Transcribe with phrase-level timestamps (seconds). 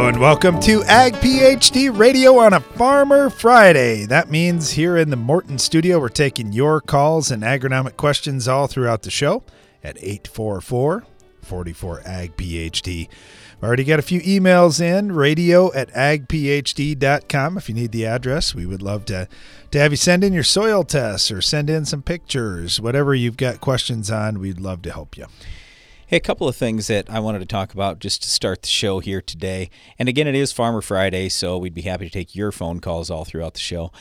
[0.00, 4.06] Hello and welcome to Ag PhD Radio on a Farmer Friday.
[4.06, 8.66] That means here in the Morton studio, we're taking your calls and agronomic questions all
[8.66, 9.42] throughout the show
[9.84, 11.04] at 844
[11.42, 13.08] 44 Ag PhD.
[13.58, 17.58] I've already got a few emails in radio at agphd.com.
[17.58, 19.28] If you need the address, we would love to,
[19.70, 22.80] to have you send in your soil tests or send in some pictures.
[22.80, 25.26] Whatever you've got questions on, we'd love to help you.
[26.10, 28.68] Hey, a couple of things that I wanted to talk about just to start the
[28.68, 29.70] show here today.
[29.96, 33.10] And again, it is Farmer Friday, so we'd be happy to take your phone calls
[33.10, 33.92] all throughout the show.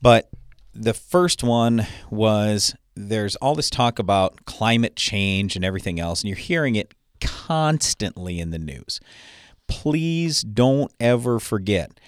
[0.00, 0.30] But
[0.72, 6.28] the first one was there's all this talk about climate change and everything else, and
[6.28, 9.00] you're hearing it constantly in the news.
[9.66, 11.98] Please don't ever forget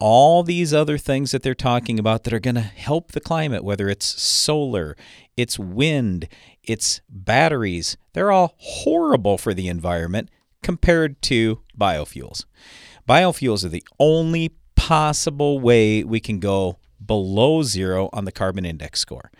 [0.00, 3.64] all these other things that they're talking about that are going to help the climate,
[3.64, 4.96] whether it's solar,
[5.36, 6.28] it's wind,
[6.68, 10.28] it's batteries, they're all horrible for the environment
[10.62, 12.44] compared to biofuels.
[13.08, 19.00] Biofuels are the only possible way we can go below zero on the carbon index
[19.00, 19.30] score.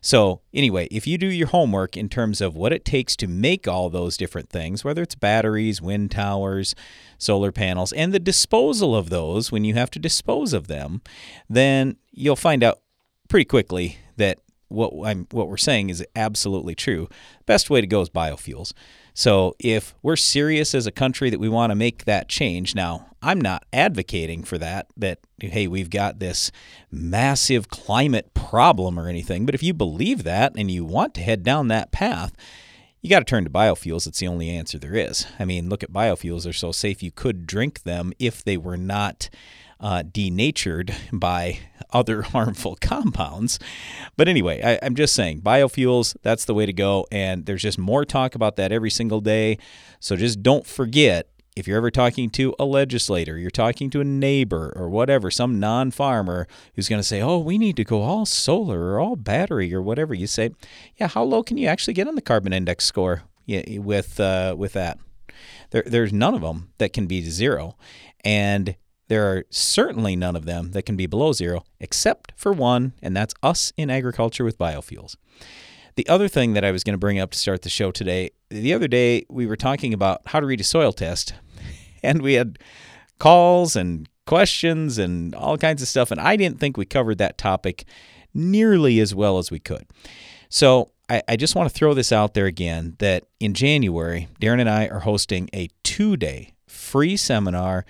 [0.00, 3.66] So, anyway, if you do your homework in terms of what it takes to make
[3.66, 6.76] all those different things, whether it's batteries, wind towers,
[7.18, 11.02] solar panels, and the disposal of those when you have to dispose of them,
[11.48, 12.78] then you'll find out
[13.28, 17.08] pretty quickly that what I'm what we're saying is absolutely true.
[17.46, 18.72] Best way to go is biofuels.
[19.14, 23.06] So if we're serious as a country that we want to make that change, now
[23.22, 26.52] I'm not advocating for that, that, hey, we've got this
[26.90, 29.46] massive climate problem or anything.
[29.46, 32.34] But if you believe that and you want to head down that path,
[33.00, 34.06] you got to turn to biofuels.
[34.06, 35.26] It's the only answer there is.
[35.38, 36.44] I mean, look at biofuels.
[36.44, 39.30] They're so safe you could drink them if they were not
[39.80, 41.58] uh, denatured by
[41.92, 43.58] other harmful compounds.
[44.16, 47.06] But anyway, I, I'm just saying biofuels, that's the way to go.
[47.10, 49.58] And there's just more talk about that every single day.
[50.00, 54.04] So just don't forget if you're ever talking to a legislator, you're talking to a
[54.04, 58.02] neighbor or whatever, some non farmer who's going to say, oh, we need to go
[58.02, 60.50] all solar or all battery or whatever, you say,
[60.96, 64.74] yeah, how low can you actually get on the carbon index score with, uh, with
[64.74, 64.98] that?
[65.70, 67.76] There, there's none of them that can be zero.
[68.22, 68.76] And
[69.08, 73.16] there are certainly none of them that can be below zero, except for one, and
[73.16, 75.16] that's us in agriculture with biofuels.
[75.94, 78.30] The other thing that I was going to bring up to start the show today,
[78.50, 81.34] the other day we were talking about how to read a soil test,
[82.02, 82.58] and we had
[83.18, 87.38] calls and questions and all kinds of stuff, and I didn't think we covered that
[87.38, 87.84] topic
[88.34, 89.86] nearly as well as we could.
[90.48, 94.60] So I, I just want to throw this out there again that in January, Darren
[94.60, 97.86] and I are hosting a two day free seminar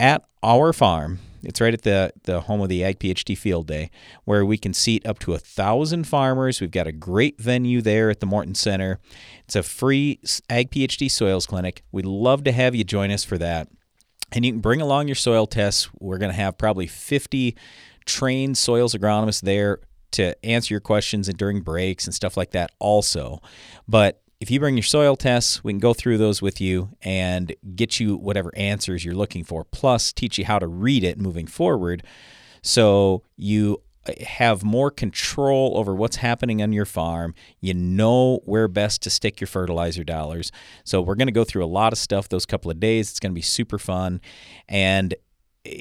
[0.00, 1.18] at our farm.
[1.42, 3.90] It's right at the, the home of the Ag PhD Field Day,
[4.24, 6.60] where we can seat up to a thousand farmers.
[6.60, 8.98] We've got a great venue there at the Morton Center.
[9.44, 11.82] It's a free Ag PhD soils clinic.
[11.92, 13.68] We'd love to have you join us for that.
[14.32, 15.88] And you can bring along your soil tests.
[15.98, 17.56] We're going to have probably 50
[18.04, 19.80] trained soils agronomists there
[20.12, 23.40] to answer your questions and during breaks and stuff like that also.
[23.88, 27.54] But if you bring your soil tests, we can go through those with you and
[27.76, 31.46] get you whatever answers you're looking for, plus teach you how to read it moving
[31.46, 32.02] forward
[32.62, 37.34] so you uh, have more control over what's happening on your farm.
[37.60, 40.50] You know where best to stick your fertilizer dollars.
[40.84, 43.10] So, we're going to go through a lot of stuff those couple of days.
[43.10, 44.20] It's going to be super fun.
[44.68, 45.14] And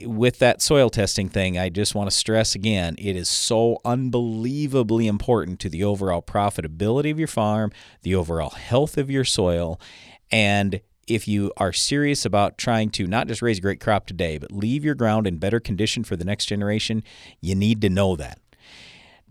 [0.04, 5.08] with that soil testing thing, I just want to stress again it is so unbelievably
[5.08, 9.80] important to the overall profitability of your farm, the overall health of your soil.
[10.32, 14.38] And if you are serious about trying to not just raise a great crop today,
[14.38, 17.02] but leave your ground in better condition for the next generation,
[17.42, 18.40] you need to know that.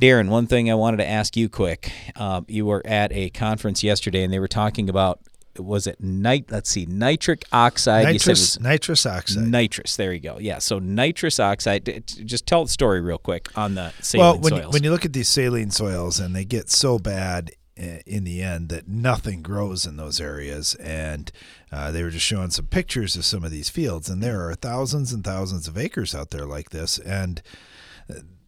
[0.01, 1.93] Darren, one thing I wanted to ask you quick.
[2.17, 5.21] Uh, you were at a conference yesterday and they were talking about
[5.59, 6.51] was it nit?
[6.51, 8.07] Let's see, nitric oxide.
[8.07, 9.45] Nitrous, nitrous oxide.
[9.45, 9.97] Nitrous.
[9.97, 10.39] There you go.
[10.39, 10.59] Yeah.
[10.59, 12.05] So nitrous oxide.
[12.07, 14.65] Just tell the story real quick on the saline well, when soils.
[14.65, 18.25] You, when you look at these saline soils and they get so bad eh, in
[18.25, 20.75] the end that nothing grows in those areas.
[20.77, 21.31] And
[21.71, 24.55] uh, they were just showing some pictures of some of these fields, and there are
[24.55, 26.99] thousands and thousands of acres out there like this.
[26.99, 27.43] And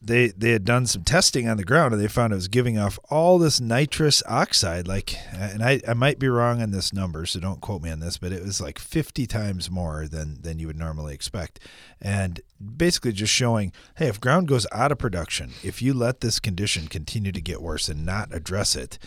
[0.02, 2.78] they they had done some testing on the ground and they found it was giving
[2.78, 7.26] off all this nitrous oxide like and I, I might be wrong on this number
[7.26, 10.58] so don't quote me on this but it was like 50 times more than than
[10.58, 11.60] you would normally expect.
[12.00, 12.40] And
[12.76, 16.88] basically just showing hey if ground goes out of production if you let this condition
[16.88, 18.98] continue to get worse and not address it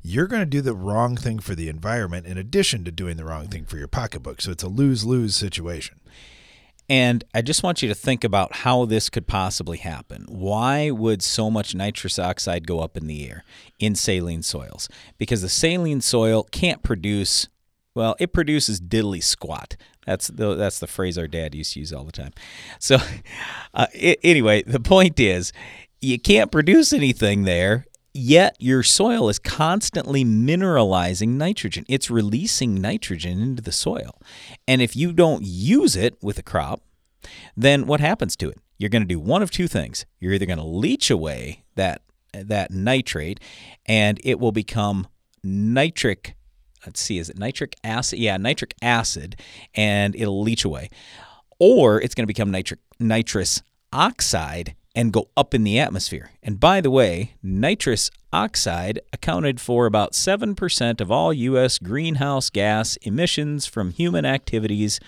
[0.00, 3.24] you're going to do the wrong thing for the environment in addition to doing the
[3.24, 4.40] wrong thing for your pocketbook.
[4.40, 5.97] So it's a lose-lose situation
[6.88, 10.24] and I just want you to think about how this could possibly happen.
[10.28, 13.44] Why would so much nitrous oxide go up in the air
[13.78, 14.88] in saline soils?
[15.18, 17.48] Because the saline soil can't produce,
[17.94, 19.76] well, it produces diddly squat.
[20.06, 22.32] That's the that's the phrase our dad used to use all the time.
[22.78, 22.96] So,
[23.74, 25.52] uh, I- anyway, the point is,
[26.00, 27.84] you can't produce anything there.
[28.20, 31.84] Yet your soil is constantly mineralizing nitrogen.
[31.88, 34.20] It's releasing nitrogen into the soil,
[34.66, 36.82] and if you don't use it with a crop,
[37.56, 38.58] then what happens to it?
[38.76, 40.04] You're going to do one of two things.
[40.18, 43.38] You're either going to leach away that that nitrate,
[43.86, 45.06] and it will become
[45.44, 46.34] nitric.
[46.84, 48.18] Let's see, is it nitric acid?
[48.18, 49.40] Yeah, nitric acid,
[49.76, 50.90] and it'll leach away.
[51.60, 53.62] Or it's going to become nitric nitrous
[53.92, 56.30] oxide and go up in the atmosphere.
[56.42, 61.78] And by the way, nitrous oxide accounted for about 7% of all U.S.
[61.78, 65.00] greenhouse gas emissions from human activities,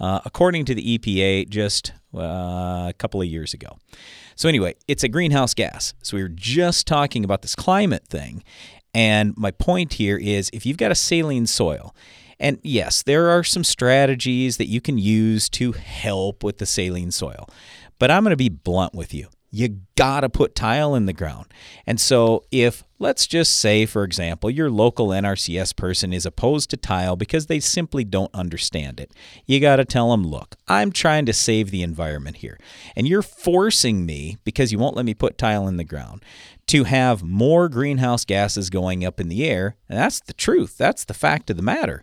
[0.00, 3.78] uh, according to the EPA just uh, a couple of years ago.
[4.34, 5.94] So, anyway, it's a greenhouse gas.
[6.02, 8.42] So, we were just talking about this climate thing.
[8.92, 11.94] And my point here is if you've got a saline soil,
[12.38, 17.10] and yes, there are some strategies that you can use to help with the saline
[17.10, 17.48] soil.
[17.98, 19.28] But I'm going to be blunt with you.
[19.50, 21.46] You got to put tile in the ground.
[21.86, 26.76] And so, if, let's just say, for example, your local NRCS person is opposed to
[26.76, 29.12] tile because they simply don't understand it,
[29.46, 32.58] you got to tell them, look, I'm trying to save the environment here.
[32.96, 36.22] And you're forcing me, because you won't let me put tile in the ground,
[36.66, 39.76] to have more greenhouse gases going up in the air.
[39.88, 40.76] And that's the truth.
[40.76, 42.02] That's the fact of the matter.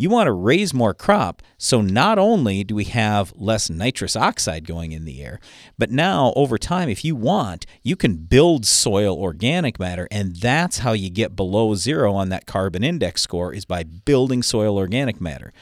[0.00, 4.66] You want to raise more crop, so not only do we have less nitrous oxide
[4.66, 5.40] going in the air,
[5.76, 10.78] but now over time, if you want, you can build soil organic matter, and that's
[10.78, 15.20] how you get below zero on that carbon index score is by building soil organic
[15.20, 15.52] matter.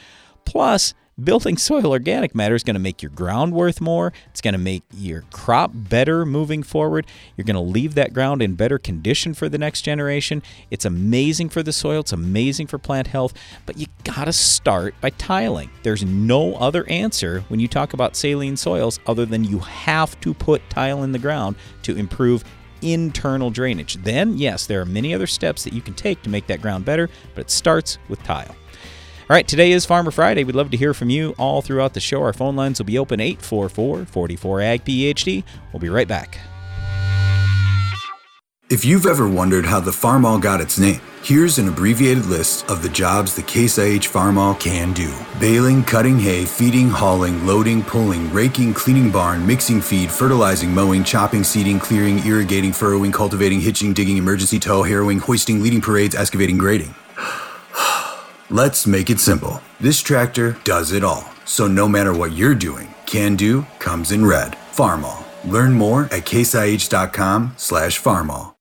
[0.44, 4.12] Plus, building soil organic matter is going to make your ground worth more.
[4.30, 7.06] It's going to make your crop better moving forward.
[7.36, 10.42] You're going to leave that ground in better condition for the next generation.
[10.70, 13.34] It's amazing for the soil, it's amazing for plant health,
[13.66, 15.70] but you got to start by tiling.
[15.82, 20.34] There's no other answer when you talk about saline soils other than you have to
[20.34, 22.44] put tile in the ground to improve
[22.82, 23.94] internal drainage.
[23.96, 26.84] Then, yes, there are many other steps that you can take to make that ground
[26.84, 28.54] better, but it starts with tile.
[29.30, 30.42] All right, today is Farmer Friday.
[30.42, 32.22] We'd love to hear from you all throughout the show.
[32.22, 35.44] Our phone lines will be open 844 44 AG PhD.
[35.70, 36.38] We'll be right back.
[38.70, 42.82] If you've ever wondered how the Farmall got its name, here's an abbreviated list of
[42.82, 45.12] the jobs the Case IH Farmall can do.
[45.38, 51.44] Baling, cutting hay, feeding, hauling, loading, pulling, raking, cleaning barn, mixing feed, fertilizing, mowing, chopping,
[51.44, 56.94] seeding, clearing, irrigating, furrowing, cultivating, hitching, digging, emergency tow, harrowing, hoisting, leading parades, excavating, grading.
[58.50, 59.60] Let's make it simple.
[59.78, 61.22] This tractor does it all.
[61.44, 64.52] So no matter what you're doing, Can Do comes in red.
[64.72, 65.22] Farmall.
[65.44, 68.54] Learn more at caseih.com slash farmall.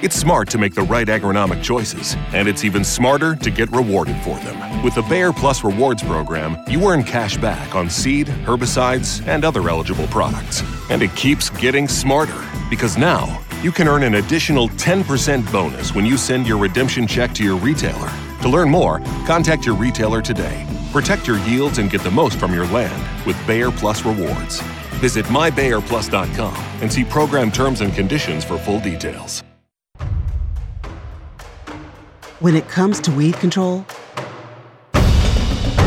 [0.00, 4.16] It's smart to make the right agronomic choices, and it's even smarter to get rewarded
[4.22, 4.82] for them.
[4.84, 9.68] With the Bayer Plus Rewards program, you earn cash back on seed, herbicides, and other
[9.68, 10.62] eligible products.
[10.88, 16.06] And it keeps getting smarter because now you can earn an additional 10% bonus when
[16.06, 18.10] you send your redemption check to your retailer.
[18.42, 20.66] To learn more, contact your retailer today.
[20.92, 24.60] Protect your yields and get the most from your land with Bayer Plus Rewards.
[25.00, 29.44] Visit mybayerplus.com and see program terms and conditions for full details.
[32.40, 33.86] When it comes to weed control,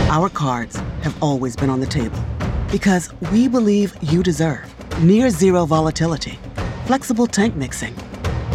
[0.10, 2.24] our cards have always been on the table
[2.72, 6.40] because we believe you deserve near zero volatility,
[6.86, 7.94] flexible tank mixing,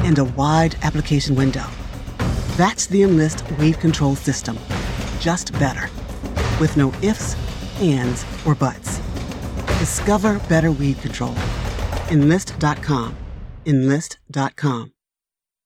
[0.04, 1.66] and a wide application window.
[2.56, 4.58] That's the Enlist weed control system,
[5.20, 5.88] just better,
[6.60, 7.36] with no ifs,
[7.80, 8.98] ands, or buts.
[9.78, 11.34] Discover better weed control.
[12.10, 13.16] Enlist.com.
[13.66, 14.92] Enlist.com.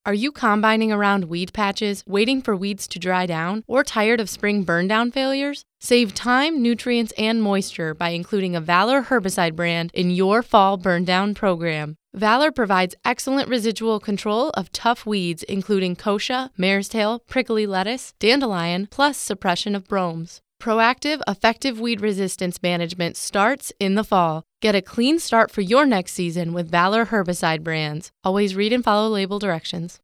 [0.06, 4.28] Are you combining around weed patches, waiting for weeds to dry down, or tired of
[4.28, 5.64] spring burn down failures?
[5.80, 11.04] Save time, nutrients, and moisture by including a Valor herbicide brand in your fall burn
[11.04, 11.96] down program.
[12.14, 18.86] Valor provides excellent residual control of tough weeds, including kochia, mare's tail, prickly lettuce, dandelion,
[18.88, 20.40] plus suppression of bromes.
[20.62, 24.44] Proactive, effective weed resistance management starts in the fall.
[24.62, 28.12] Get a clean start for your next season with Valor herbicide brands.
[28.22, 29.98] Always read and follow label directions.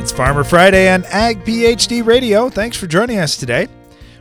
[0.00, 2.50] It's Farmer Friday on Ag PhD Radio.
[2.50, 3.68] Thanks for joining us today.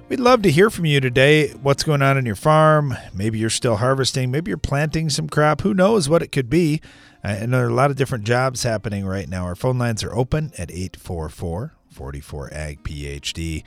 [0.09, 1.49] We'd love to hear from you today.
[1.49, 2.97] What's going on in your farm?
[3.13, 4.31] Maybe you're still harvesting.
[4.31, 5.61] Maybe you're planting some crop.
[5.61, 6.81] Who knows what it could be?
[7.23, 9.43] Uh, and there are a lot of different jobs happening right now.
[9.43, 13.63] Our phone lines are open at 844 44 Ag PhD.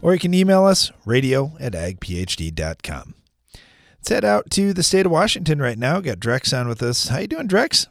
[0.00, 3.14] Or you can email us radio at agphd.com.
[3.52, 6.00] Let's head out to the state of Washington right now.
[6.00, 7.08] Got Drex on with us.
[7.08, 7.86] How you doing, Drex?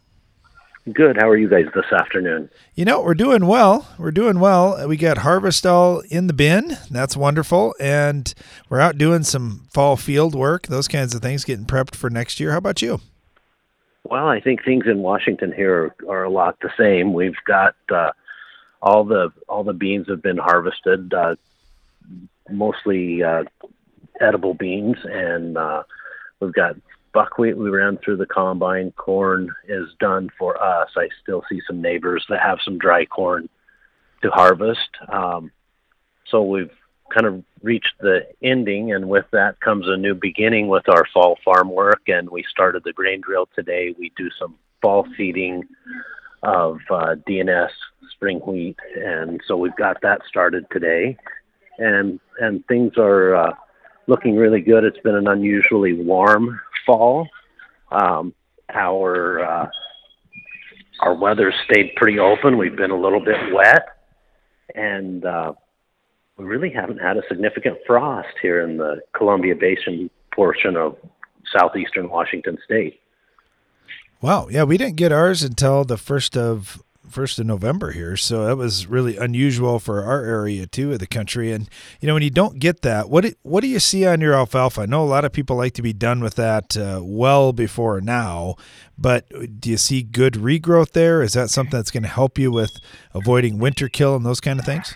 [0.93, 1.17] Good.
[1.17, 2.47] How are you guys this afternoon?
[2.75, 3.87] You know, we're doing well.
[3.97, 4.87] We're doing well.
[4.87, 6.77] We got harvest all in the bin.
[6.91, 7.73] That's wonderful.
[7.79, 8.31] And
[8.69, 12.39] we're out doing some fall field work, those kinds of things, getting prepped for next
[12.39, 12.51] year.
[12.51, 13.01] How about you?
[14.03, 17.13] Well, I think things in Washington here are, are a lot the same.
[17.13, 18.11] We've got uh,
[18.79, 21.35] all the all the beans have been harvested, uh,
[22.51, 23.45] mostly uh,
[24.21, 25.81] edible beans, and uh,
[26.39, 26.75] we've got
[27.15, 28.91] buckwheat we ran through the combine.
[28.91, 30.89] Corn is done for us.
[30.97, 33.47] I still see some neighbors that have some dry corn
[34.21, 34.89] to harvest.
[35.07, 35.49] Um,
[36.29, 36.75] so we've
[37.13, 41.37] kind of reached the ending, and with that comes a new beginning with our fall
[41.43, 42.01] farm work.
[42.07, 43.95] And we started the grain drill today.
[43.97, 45.63] We do some fall feeding
[46.43, 47.69] of uh, DNS
[48.11, 51.17] spring wheat, and so we've got that started today.
[51.77, 53.53] And and things are uh,
[54.07, 54.83] looking really good.
[54.83, 57.27] It's been an unusually warm fall.
[57.91, 58.33] Um,
[58.73, 59.69] our uh,
[61.01, 62.57] our weather stayed pretty open.
[62.57, 63.85] We've been a little bit wet,
[64.73, 65.53] and uh,
[66.37, 70.97] we really haven't had a significant frost here in the Columbia Basin portion of
[71.55, 72.99] southeastern Washington State.
[74.21, 78.45] Wow, yeah, we didn't get ours until the first of first of November here, so
[78.45, 81.51] that was really unusual for our area too of the country.
[81.51, 81.69] And
[81.99, 84.81] you know, when you don't get that, what what do you see on your alfalfa?
[84.81, 88.01] I know a lot of people like to be done with that uh, well before
[88.01, 88.55] now,
[88.97, 89.27] but
[89.59, 91.21] do you see good regrowth there?
[91.21, 92.79] Is that something that's going to help you with
[93.13, 94.95] avoiding winter kill and those kind of things?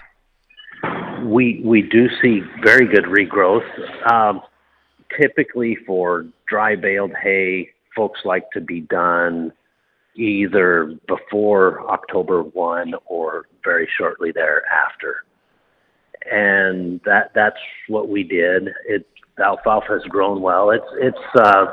[1.24, 3.68] We we do see very good regrowth.
[4.12, 4.42] Um,
[5.20, 9.51] typically, for dry baled hay, folks like to be done
[10.20, 15.24] either before October 1 or very shortly thereafter.
[16.30, 18.70] And that that's what we did.
[18.86, 19.08] It
[19.40, 20.72] alfalfa has grown well.
[20.72, 21.68] It's it's uh,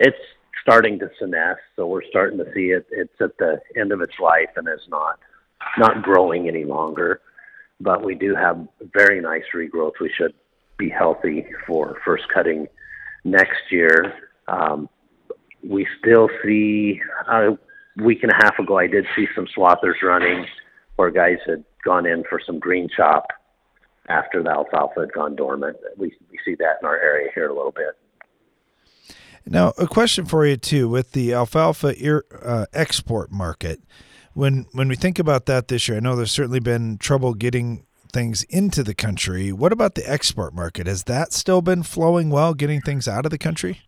[0.00, 0.18] it's
[0.60, 2.86] starting to senesce, so we're starting to see it.
[2.90, 5.20] It's at the end of its life and is not
[5.78, 7.20] not growing any longer.
[7.80, 9.92] But we do have very nice regrowth.
[10.00, 10.34] We should
[10.78, 12.66] be healthy for first cutting
[13.24, 14.14] next year.
[14.48, 14.88] Um,
[15.62, 17.52] we still see uh,
[17.96, 20.46] week and a half ago, I did see some swathers running
[20.96, 23.28] where guys had gone in for some green chop
[24.08, 25.76] after the alfalfa had gone dormant.
[25.96, 27.96] We, we see that in our area here a little bit.
[29.48, 31.94] Now, a question for you too with the alfalfa
[32.42, 33.80] uh, export market.
[34.34, 37.86] When when we think about that this year, I know there's certainly been trouble getting
[38.12, 39.52] things into the country.
[39.52, 40.86] What about the export market?
[40.86, 43.82] Has that still been flowing well, getting things out of the country?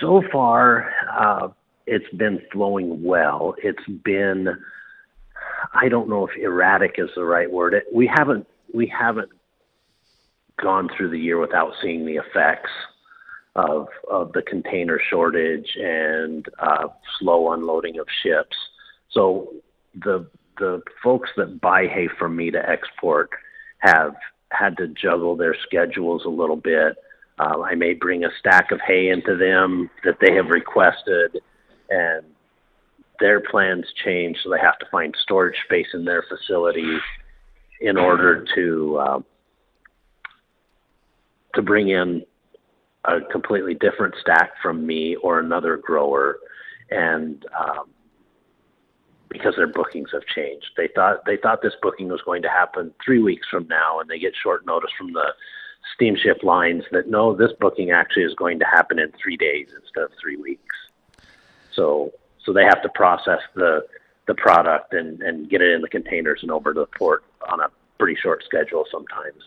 [0.00, 1.48] So far, uh,
[1.88, 3.54] it's been flowing well.
[3.62, 4.48] It's been
[5.74, 7.74] I don't know if erratic is the right word.
[7.74, 9.30] It, we haven't we haven't
[10.62, 12.70] gone through the year without seeing the effects
[13.56, 18.56] of of the container shortage and uh, slow unloading of ships.
[19.10, 19.54] So
[19.94, 20.26] the
[20.58, 23.30] the folks that buy hay from me to export
[23.78, 24.14] have
[24.50, 26.96] had to juggle their schedules a little bit.
[27.38, 31.40] Uh, I may bring a stack of hay into them that they have requested,
[31.90, 32.24] and
[33.20, 36.98] their plans change, so they have to find storage space in their facility
[37.80, 39.20] in order to uh,
[41.54, 42.24] to bring in
[43.04, 46.38] a completely different stack from me or another grower,
[46.90, 47.88] and um,
[49.28, 52.92] because their bookings have changed, they thought they thought this booking was going to happen
[53.04, 55.32] three weeks from now, and they get short notice from the
[55.94, 60.04] steamship lines that no, this booking actually is going to happen in three days instead
[60.04, 60.74] of three weeks.
[61.78, 62.12] So
[62.44, 63.86] so they have to process the
[64.26, 67.60] the product and and get it in the containers and over to the port on
[67.60, 67.68] a
[67.98, 69.42] pretty short schedule sometimes.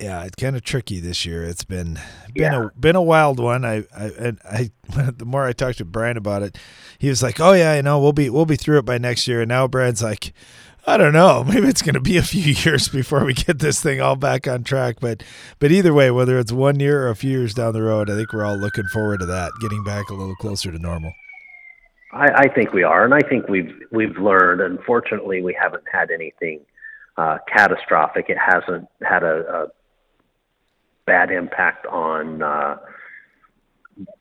[0.00, 1.44] Yeah, it's kind of tricky this year.
[1.44, 1.98] It's been
[2.34, 2.66] been yeah.
[2.66, 3.64] a been a wild one.
[3.64, 4.70] I I I
[5.16, 6.58] the more I talked to Brian about it,
[6.98, 9.28] he was like, "Oh yeah, I know we'll be we'll be through it by next
[9.28, 10.32] year." And now Brian's like,
[10.86, 11.42] I don't know.
[11.48, 14.46] Maybe it's going to be a few years before we get this thing all back
[14.46, 14.96] on track.
[15.00, 15.22] But
[15.58, 18.14] but either way, whether it's one year or a few years down the road, I
[18.14, 21.12] think we're all looking forward to that, getting back a little closer to normal.
[22.16, 24.60] I, I think we are, and I think we've we've learned.
[24.60, 26.60] Unfortunately, we haven't had anything
[27.16, 28.26] uh, catastrophic.
[28.28, 29.66] It hasn't had a, a
[31.04, 32.78] bad impact on uh,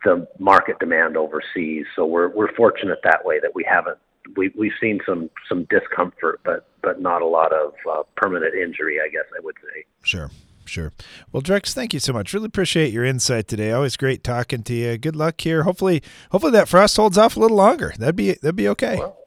[0.04, 1.86] the market demand overseas.
[1.96, 3.98] So we're we're fortunate that way that we haven't
[4.36, 9.00] we we've seen some some discomfort, but but not a lot of uh, permanent injury.
[9.00, 9.86] I guess I would say.
[10.04, 10.30] Sure.
[10.66, 10.92] Sure.
[11.32, 12.34] Well, Drex, thank you so much.
[12.34, 13.72] Really appreciate your insight today.
[13.72, 14.98] Always great talking to you.
[14.98, 15.64] Good luck here.
[15.64, 17.94] Hopefully, hopefully that frost holds off a little longer.
[17.98, 18.98] That'd be that'd be okay.
[18.98, 19.18] Well,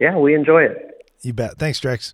[0.00, 1.06] yeah, we enjoy it.
[1.22, 1.58] You bet.
[1.58, 2.12] Thanks, Drex.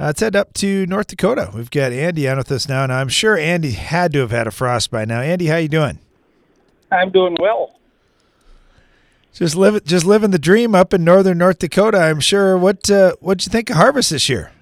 [0.00, 1.50] Uh, let's head up to North Dakota.
[1.52, 4.46] We've got Andy on with us now, and I'm sure Andy had to have had
[4.46, 5.20] a frost by now.
[5.20, 5.98] Andy, how you doing?
[6.92, 7.74] I'm doing well.
[9.32, 11.98] just live just living the dream up in northern North Dakota.
[11.98, 12.56] I'm sure.
[12.56, 14.52] What uh, what'd you think of harvest this year?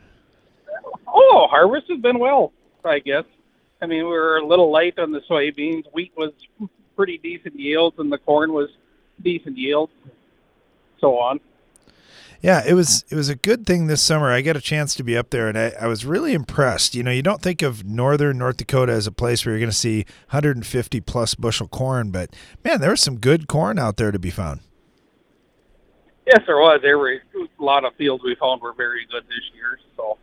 [1.07, 2.53] Oh, harvest has been well,
[2.87, 3.25] I guess.
[3.83, 5.85] I mean, we were a little light on the soybeans.
[5.93, 6.33] Wheat was
[6.95, 8.71] pretty decent yields, and the corn was
[9.23, 9.93] decent yields.
[11.01, 11.41] So on.
[12.43, 14.31] Yeah, it was it was a good thing this summer.
[14.31, 16.95] I got a chance to be up there, and I, I was really impressed.
[16.95, 19.71] You know, you don't think of northern North Dakota as a place where you're going
[19.71, 24.11] to see 150 plus bushel corn, but man, there was some good corn out there
[24.11, 24.61] to be found.
[26.27, 26.81] Yes, there was.
[26.83, 29.79] There were a lot of fields we found were very good this year.
[29.97, 30.19] So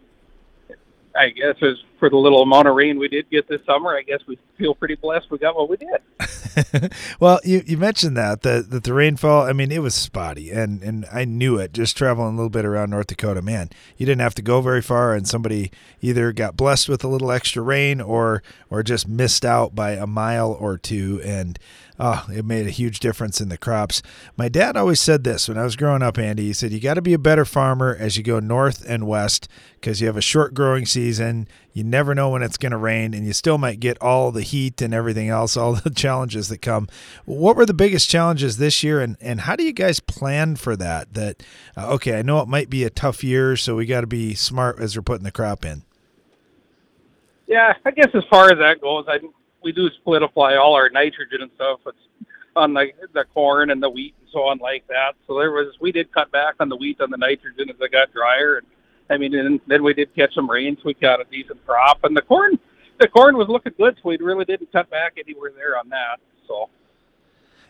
[1.15, 4.01] I guess as for the little amount of rain we did get this summer, I
[4.01, 6.91] guess we feel pretty blessed we got what we did.
[7.21, 9.43] well, you, you mentioned that, that that the rainfall.
[9.43, 12.65] I mean, it was spotty, and and I knew it just traveling a little bit
[12.65, 13.41] around North Dakota.
[13.41, 17.07] Man, you didn't have to go very far, and somebody either got blessed with a
[17.07, 21.57] little extra rain or or just missed out by a mile or two, and
[21.99, 24.01] oh, it made a huge difference in the crops.
[24.35, 26.43] My dad always said this when I was growing up, Andy.
[26.43, 29.47] He said, You got to be a better farmer as you go north and west
[29.75, 31.47] because you have a short growing season.
[31.73, 34.43] You never know when it's going to rain, and you still might get all the
[34.43, 36.87] heat and everything else, all the challenges that come.
[37.25, 40.75] What were the biggest challenges this year, and, and how do you guys plan for
[40.75, 41.13] that?
[41.15, 41.43] That,
[41.75, 44.35] uh, okay, I know it might be a tough year, so we got to be
[44.35, 45.83] smart as we're putting the crop in.
[47.47, 49.19] Yeah, I guess as far as that goes, I
[49.63, 51.79] we do split apply all our nitrogen and stuff.
[52.55, 55.13] On the the corn and the wheat and so on like that.
[55.25, 57.91] So there was we did cut back on the wheat on the nitrogen as it
[57.91, 58.57] got drier.
[58.57, 58.67] And
[59.09, 60.79] I mean, and then we did catch some rains.
[60.83, 62.03] we got a decent crop.
[62.03, 62.59] And the corn,
[62.99, 66.19] the corn was looking good, so we really didn't cut back anywhere there on that.
[66.47, 66.69] So.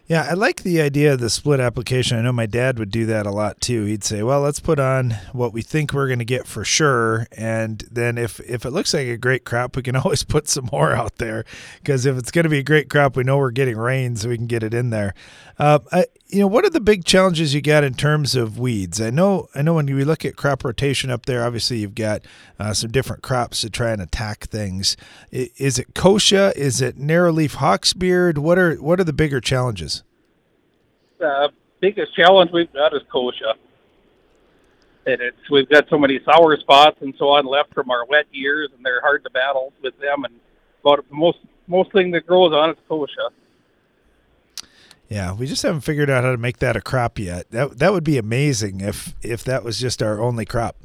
[0.06, 2.18] Yeah, I like the idea of the split application.
[2.18, 3.86] I know my dad would do that a lot too.
[3.86, 7.25] He'd say, "Well, let's put on what we think we're going to get for sure,
[7.32, 10.68] and then if if it looks like a great crop, we can always put some
[10.74, 11.46] more out there
[11.80, 14.28] because if it's going to be a great crop, we know we're getting rain, so
[14.28, 15.13] we can get it in there."
[15.58, 19.00] Uh, I, you know, what are the big challenges you got in terms of weeds?
[19.00, 22.24] I know, I know when we look at crop rotation up there, obviously you've got
[22.57, 24.98] uh, some different crops to try and attack things.
[25.31, 26.51] Is it kochia?
[26.55, 28.40] Is it narrowleaf hawksbeard?
[28.40, 30.03] What are what are the bigger challenges?
[31.20, 33.53] The biggest challenge we've got is kochia.
[35.05, 38.25] And it's we've got so many sour spots and so on left from our wet
[38.31, 40.24] years, and they're hard to battle with them.
[40.24, 40.40] And
[40.81, 43.29] about most most thing that grows on is kochia.
[45.09, 47.50] Yeah, we just haven't figured out how to make that a crop yet.
[47.51, 50.77] That that would be amazing if if that was just our only crop.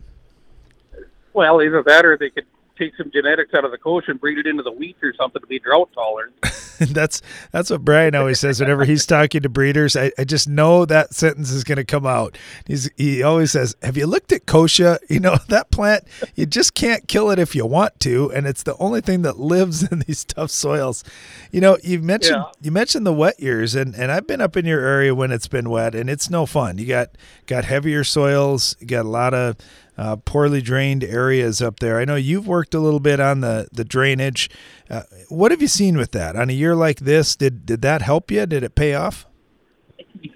[1.32, 2.46] Well, either that or they could
[2.78, 5.40] take some genetics out of the kochia and breed it into the wheat or something
[5.40, 6.34] to be drought tolerant.
[6.78, 9.96] that's that's what Brian always says whenever he's talking to breeders.
[9.96, 12.38] I, I just know that sentence is going to come out.
[12.66, 14.98] He's he always says, "Have you looked at kochia?
[15.08, 16.04] You know that plant.
[16.36, 19.40] You just can't kill it if you want to, and it's the only thing that
[19.40, 21.02] lives in these tough soils."
[21.50, 22.52] You know, you mentioned yeah.
[22.60, 25.48] you mentioned the wet years, and and I've been up in your area when it's
[25.48, 26.78] been wet, and it's no fun.
[26.78, 27.08] You got
[27.46, 28.76] got heavier soils.
[28.78, 29.56] You got a lot of
[29.98, 31.98] uh, poorly drained areas up there.
[31.98, 34.48] I know you've worked a little bit on the the drainage.
[34.88, 37.34] Uh, what have you seen with that on a year like this?
[37.34, 38.46] Did did that help you?
[38.46, 39.26] Did it pay off?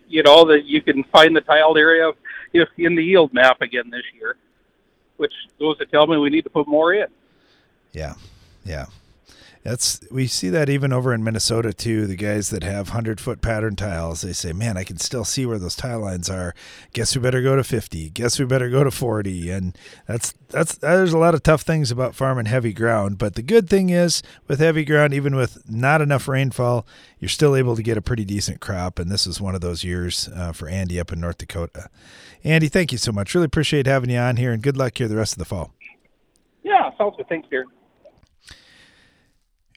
[0.08, 2.10] You know that you can find the tiled area
[2.52, 4.36] in the yield map again this year,
[5.16, 7.06] which goes to tell me we need to put more in.
[7.92, 8.14] Yeah,
[8.64, 8.86] yeah.
[9.62, 12.08] That's we see that even over in Minnesota too.
[12.08, 15.46] The guys that have hundred foot pattern tiles, they say, "Man, I can still see
[15.46, 16.52] where those tile lines are.
[16.92, 18.10] Guess we better go to fifty.
[18.10, 21.92] Guess we better go to 40." And that's that's there's a lot of tough things
[21.92, 23.18] about farming heavy ground.
[23.18, 26.84] But the good thing is, with heavy ground, even with not enough rainfall,
[27.20, 28.98] you're still able to get a pretty decent crop.
[28.98, 31.88] And this is one of those years uh, for Andy up in North Dakota.
[32.42, 33.32] Andy, thank you so much.
[33.32, 35.72] Really appreciate having you on here, and good luck here the rest of the fall.
[36.64, 37.28] Yeah, sounds good.
[37.28, 37.66] Thanks, Darren.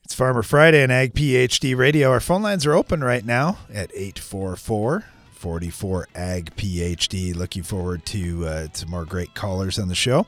[0.06, 2.12] It's Farmer Friday on Ag PhD Radio.
[2.12, 7.36] Our phone lines are open right now at 844 44 Ag PhD.
[7.36, 10.28] Looking forward to, uh, to more great callers on the show.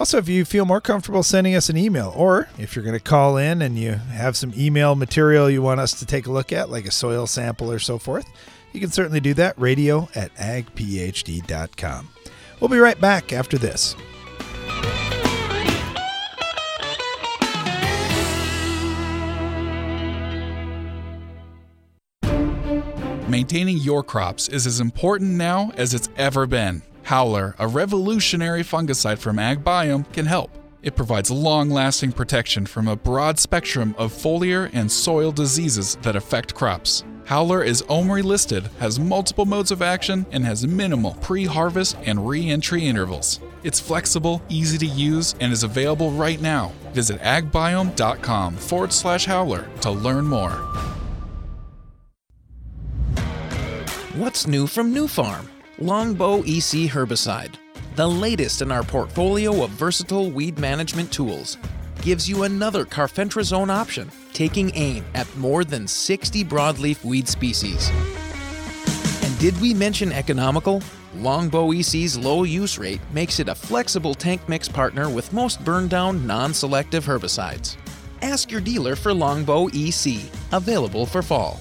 [0.00, 3.04] Also, if you feel more comfortable sending us an email, or if you're going to
[3.04, 6.50] call in and you have some email material you want us to take a look
[6.50, 8.26] at, like a soil sample or so forth,
[8.72, 9.58] you can certainly do that.
[9.58, 12.08] Radio at agphd.com.
[12.60, 13.94] We'll be right back after this.
[23.28, 26.80] Maintaining your crops is as important now as it's ever been.
[27.02, 30.50] Howler, a revolutionary fungicide from AgBiome, can help.
[30.82, 36.16] It provides long lasting protection from a broad spectrum of foliar and soil diseases that
[36.16, 37.04] affect crops.
[37.26, 42.26] Howler is OMRI listed, has multiple modes of action, and has minimal pre harvest and
[42.26, 43.40] re entry intervals.
[43.62, 46.72] It's flexible, easy to use, and is available right now.
[46.94, 50.97] Visit agbiome.com forward slash howler to learn more.
[54.18, 55.46] What's new from Nufarm?
[55.78, 57.54] Longbow EC herbicide,
[57.94, 61.56] the latest in our portfolio of versatile weed management tools,
[62.02, 67.92] gives you another carfentrazone option, taking aim at more than 60 broadleaf weed species.
[69.22, 70.82] And did we mention economical?
[71.14, 75.86] Longbow EC's low use rate makes it a flexible tank mix partner with most burn
[75.86, 77.76] down non selective herbicides.
[78.22, 81.60] Ask your dealer for Longbow EC, available for fall.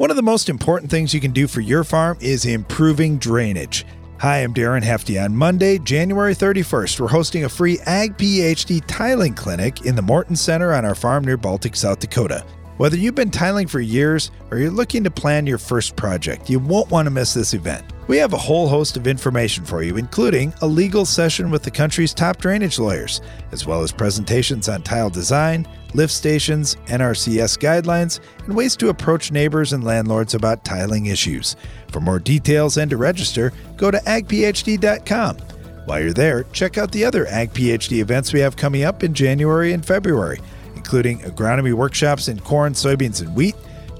[0.00, 3.84] One of the most important things you can do for your farm is improving drainage.
[4.20, 5.18] Hi, I'm Darren Hefty.
[5.18, 10.36] On Monday, January 31st, we're hosting a free Ag PhD tiling clinic in the Morton
[10.36, 12.46] Center on our farm near Baltic, South Dakota.
[12.78, 16.60] Whether you've been tiling for years or you're looking to plan your first project, you
[16.60, 17.84] won't want to miss this event.
[18.10, 21.70] We have a whole host of information for you, including a legal session with the
[21.70, 23.20] country's top drainage lawyers,
[23.52, 29.30] as well as presentations on tile design, lift stations, NRCS guidelines, and ways to approach
[29.30, 31.54] neighbors and landlords about tiling issues.
[31.92, 35.36] For more details and to register, go to agphd.com.
[35.84, 39.14] While you're there, check out the other Ag PhD events we have coming up in
[39.14, 40.40] January and February,
[40.74, 43.54] including agronomy workshops in corn, soybeans, and wheat,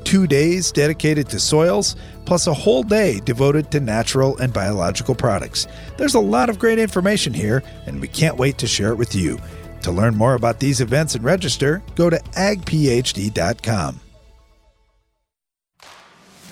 [0.05, 5.67] two days dedicated to soils, plus a whole day devoted to natural and biological products.
[5.97, 9.15] There's a lot of great information here, and we can't wait to share it with
[9.15, 9.39] you.
[9.83, 14.01] To learn more about these events and register, go to agphd.com.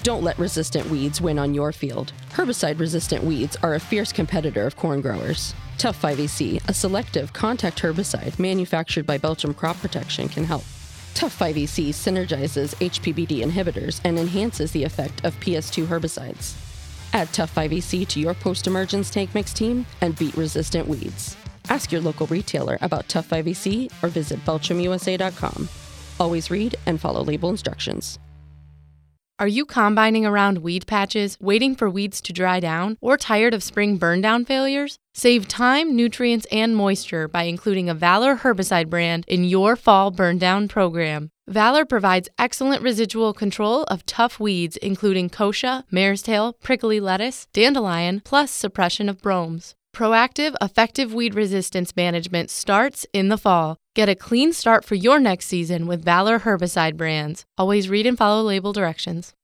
[0.02, 2.12] Don't let resistant weeds win on your field.
[2.30, 5.54] Herbicide resistant weeds are a fierce competitor of corn growers.
[5.76, 10.64] Tough 5EC, a selective contact herbicide manufactured by Belchim Crop Protection, can help.
[11.14, 16.54] Tough 5EC synergizes HPPD inhibitors and enhances the effect of PS2 herbicides.
[17.12, 21.36] Add Tough 5EC to your post emergence tank mix team and beat resistant weeds.
[21.68, 25.68] Ask your local retailer about Tough 5EC or visit BelchimUSA.com.
[26.20, 28.18] Always read and follow label instructions.
[29.40, 33.62] Are you combining around weed patches, waiting for weeds to dry down, or tired of
[33.62, 34.98] spring burndown failures?
[35.18, 40.38] Save time, nutrients, and moisture by including a Valor herbicide brand in your fall burn
[40.38, 41.32] down program.
[41.48, 48.22] Valor provides excellent residual control of tough weeds, including kochia, mare's tail, prickly lettuce, dandelion,
[48.24, 49.74] plus suppression of bromes.
[49.92, 53.76] Proactive, effective weed resistance management starts in the fall.
[53.96, 57.44] Get a clean start for your next season with Valor herbicide brands.
[57.56, 59.34] Always read and follow label directions.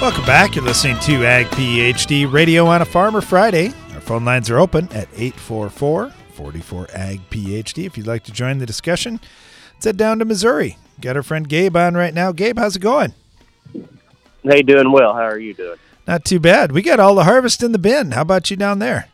[0.00, 0.54] Welcome back.
[0.54, 3.72] You're listening to Ag PhD Radio on a Farmer Friday.
[3.94, 7.84] Our phone lines are open at 844 44 Ag PhD.
[7.84, 9.18] If you'd like to join the discussion,
[9.74, 10.78] let's head down to Missouri.
[11.00, 12.30] Got our friend Gabe on right now.
[12.30, 13.12] Gabe, how's it going?
[14.44, 15.14] Hey, doing well.
[15.14, 15.78] How are you doing?
[16.06, 16.70] Not too bad.
[16.70, 18.12] We got all the harvest in the bin.
[18.12, 19.08] How about you down there?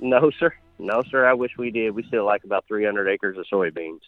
[0.00, 0.54] No, sir.
[0.78, 1.26] No, sir.
[1.26, 1.94] I wish we did.
[1.94, 4.00] We still like about 300 acres of soybeans.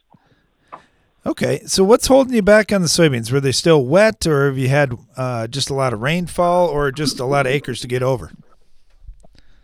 [1.26, 3.30] Okay, so what's holding you back on the soybeans?
[3.30, 6.90] Were they still wet, or have you had uh, just a lot of rainfall, or
[6.90, 8.32] just a lot of acres to get over?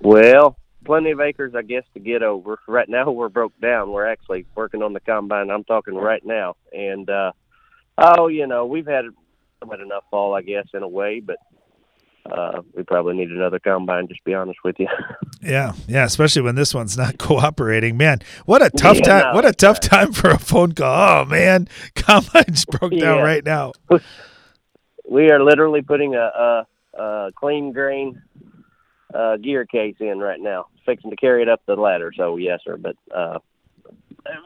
[0.01, 2.59] Well, plenty of acres, I guess, to get over.
[2.69, 3.91] Right now, we're broke down.
[3.91, 5.51] We're actually working on the combine.
[5.51, 7.33] I'm talking right now, and uh,
[7.97, 9.07] oh, you know, we've had
[9.69, 11.39] had enough fall, I guess, in a way, but
[12.33, 14.09] uh, we probably need another combine.
[14.09, 14.89] Just to be honest with you.
[15.43, 17.97] Yeah, yeah, especially when this one's not cooperating.
[17.97, 19.25] Man, what a tough Yeah, time!
[19.31, 19.83] no, what a tough right.
[19.91, 21.21] time for a phone call.
[21.23, 23.23] Oh man, combine's broke down Yeah.
[23.23, 23.73] right now.
[25.09, 26.67] we are literally putting a, a,
[27.01, 28.21] a clean grain
[29.15, 32.13] uh, gear case in right now, fixing to carry it up the ladder.
[32.17, 32.77] So yes, sir.
[32.77, 33.39] But uh,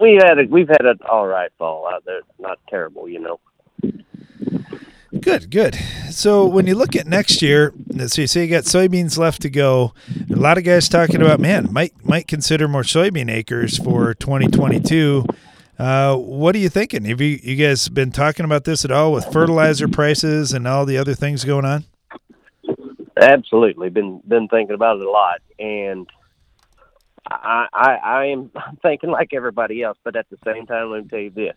[0.00, 3.40] we had a, we've had an all right fall out there, not terrible, you know.
[5.20, 5.74] Good, good.
[6.10, 7.74] So when you look at next year,
[8.06, 9.92] so you say you got soybeans left to go.
[10.30, 15.26] A lot of guys talking about, man, might might consider more soybean acres for 2022.
[15.78, 17.04] Uh, what are you thinking?
[17.04, 20.86] Have you you guys been talking about this at all with fertilizer prices and all
[20.86, 21.84] the other things going on?
[23.20, 26.08] Absolutely, been been thinking about it a lot, and
[27.26, 28.50] I I, I am
[28.82, 31.56] thinking like everybody else, but at the same time, let me tell you this: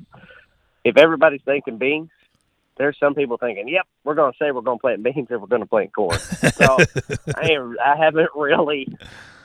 [0.83, 2.09] if everybody's thinking beans,
[2.77, 5.39] there's some people thinking, "Yep, we're going to say we're going to plant beans if
[5.41, 6.77] we're going to plant corn." So
[7.35, 8.87] I ain't, I haven't really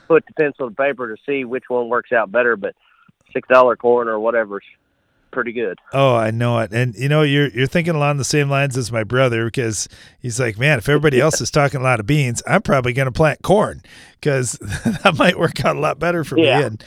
[0.07, 2.75] put the pencil to paper to see which one works out better, but
[3.33, 4.63] six dollar corn or whatever's
[5.31, 5.77] pretty good.
[5.93, 6.71] Oh, I know it.
[6.73, 9.87] And you know, you're you're thinking along the same lines as my brother because
[10.19, 13.05] he's like, man, if everybody else is talking a lot of beans, I'm probably going
[13.05, 13.83] to plant corn
[14.19, 14.53] because
[15.03, 16.59] that might work out a lot better for Yeah.
[16.59, 16.65] me.
[16.65, 16.83] And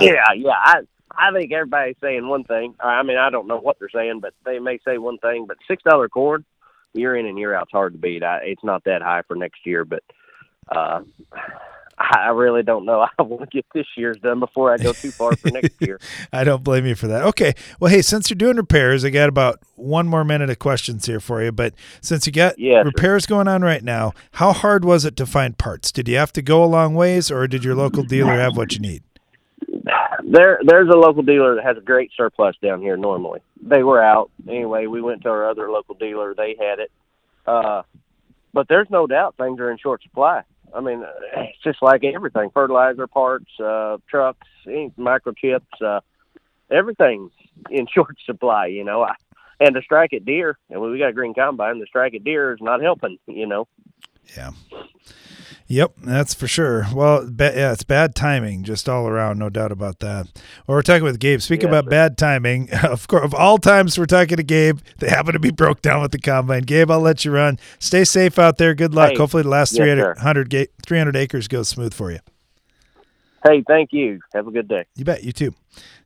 [0.00, 0.50] yeah, yeah.
[0.56, 0.80] I
[1.16, 2.74] I think everybody's saying one thing.
[2.80, 5.46] I mean, I don't know what they're saying, but they may say one thing.
[5.46, 6.44] But six dollar corn,
[6.94, 8.22] year in and year out's hard to beat.
[8.22, 10.02] I, it's not that high for next year, but
[10.70, 11.00] uh,
[12.00, 13.06] I really don't know.
[13.18, 16.00] I want to get this year's done before I go too far for next year.
[16.32, 17.22] I don't blame you for that.
[17.24, 17.54] Okay.
[17.78, 21.20] Well, hey, since you're doing repairs, I got about one more minute of questions here
[21.20, 21.52] for you.
[21.52, 25.58] But since you got repairs going on right now, how hard was it to find
[25.58, 25.92] parts?
[25.92, 28.72] Did you have to go a long ways, or did your local dealer have what
[28.72, 29.02] you need?
[30.30, 32.96] There, there's a local dealer that has a great surplus down here.
[32.96, 34.86] Normally, they were out anyway.
[34.86, 36.92] We went to our other local dealer; they had it.
[37.44, 37.82] Uh,
[38.52, 40.42] but there's no doubt things are in short supply.
[40.72, 41.04] I mean,
[41.36, 45.98] it's just like everything: fertilizer, parts, uh, trucks, microchips, uh,
[46.70, 47.32] everything's
[47.68, 48.66] in short supply.
[48.66, 49.14] You know, I,
[49.58, 51.80] and the strike at Deere, and we got a green combine.
[51.80, 53.18] The strike at Deere is not helping.
[53.26, 53.66] You know.
[54.36, 54.52] Yeah.
[55.70, 56.84] Yep, that's for sure.
[56.92, 60.26] Well, ba- yeah, it's bad timing just all around, no doubt about that.
[60.66, 61.40] Well, we're talking with Gabe.
[61.40, 65.08] Speaking Yes, about bad timing, of course, of all times we're talking to Gabe, they
[65.08, 66.62] happen to be broke down with the combine.
[66.64, 67.56] Gabe, I'll let you run.
[67.78, 68.74] Stay safe out there.
[68.74, 69.10] Good luck.
[69.12, 69.16] Hey.
[69.18, 70.14] Hopefully, the last Yes, 300, sir.
[70.14, 72.18] 100 ga- 300 acres goes smooth for you.
[73.46, 74.18] Hey, thank you.
[74.34, 74.86] Have a good day.
[74.96, 75.22] You bet.
[75.22, 75.54] You too.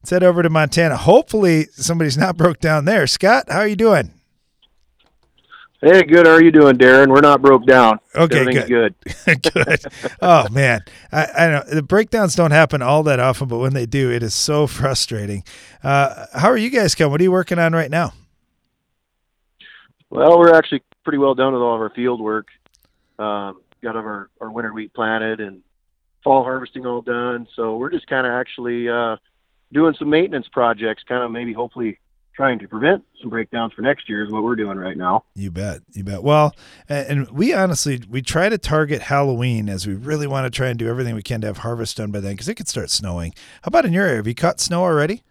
[0.02, 0.98] Let's head over to Montana.
[0.98, 3.06] Hopefully, somebody's not broke down there.
[3.06, 4.12] Scott, how are you doing?
[5.84, 6.26] Hey, good.
[6.26, 7.08] How are you doing, Darren?
[7.08, 7.98] We're not broke down.
[8.14, 8.94] Okay, Everything's good.
[9.52, 9.84] good.
[10.22, 13.84] Oh man, I, I know the breakdowns don't happen all that often, but when they
[13.84, 15.44] do, it is so frustrating.
[15.82, 17.10] Uh, how are you guys coming?
[17.10, 18.14] What are you working on right now?
[20.08, 22.46] Well, we're actually pretty well done with all of our field work.
[23.18, 25.60] Um, got our, our winter wheat planted and
[26.22, 27.46] fall harvesting all done.
[27.56, 29.16] So we're just kind of actually uh,
[29.70, 31.98] doing some maintenance projects, kind of maybe hopefully
[32.34, 35.24] trying to prevent some breakdowns for next year is what we're doing right now.
[35.34, 35.80] You bet.
[35.92, 36.22] You bet.
[36.22, 36.54] Well,
[36.88, 40.78] and, we honestly we try to target Halloween as we really want to try and
[40.78, 43.32] do everything we can to have harvest done by then because it could start snowing.
[43.62, 44.16] How about in your area?
[44.16, 45.22] Have you caught snow already?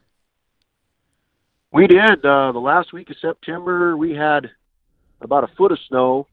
[1.72, 2.24] We did.
[2.24, 4.52] Uh, the last week of September, we had
[5.22, 6.28] about a foot of snow,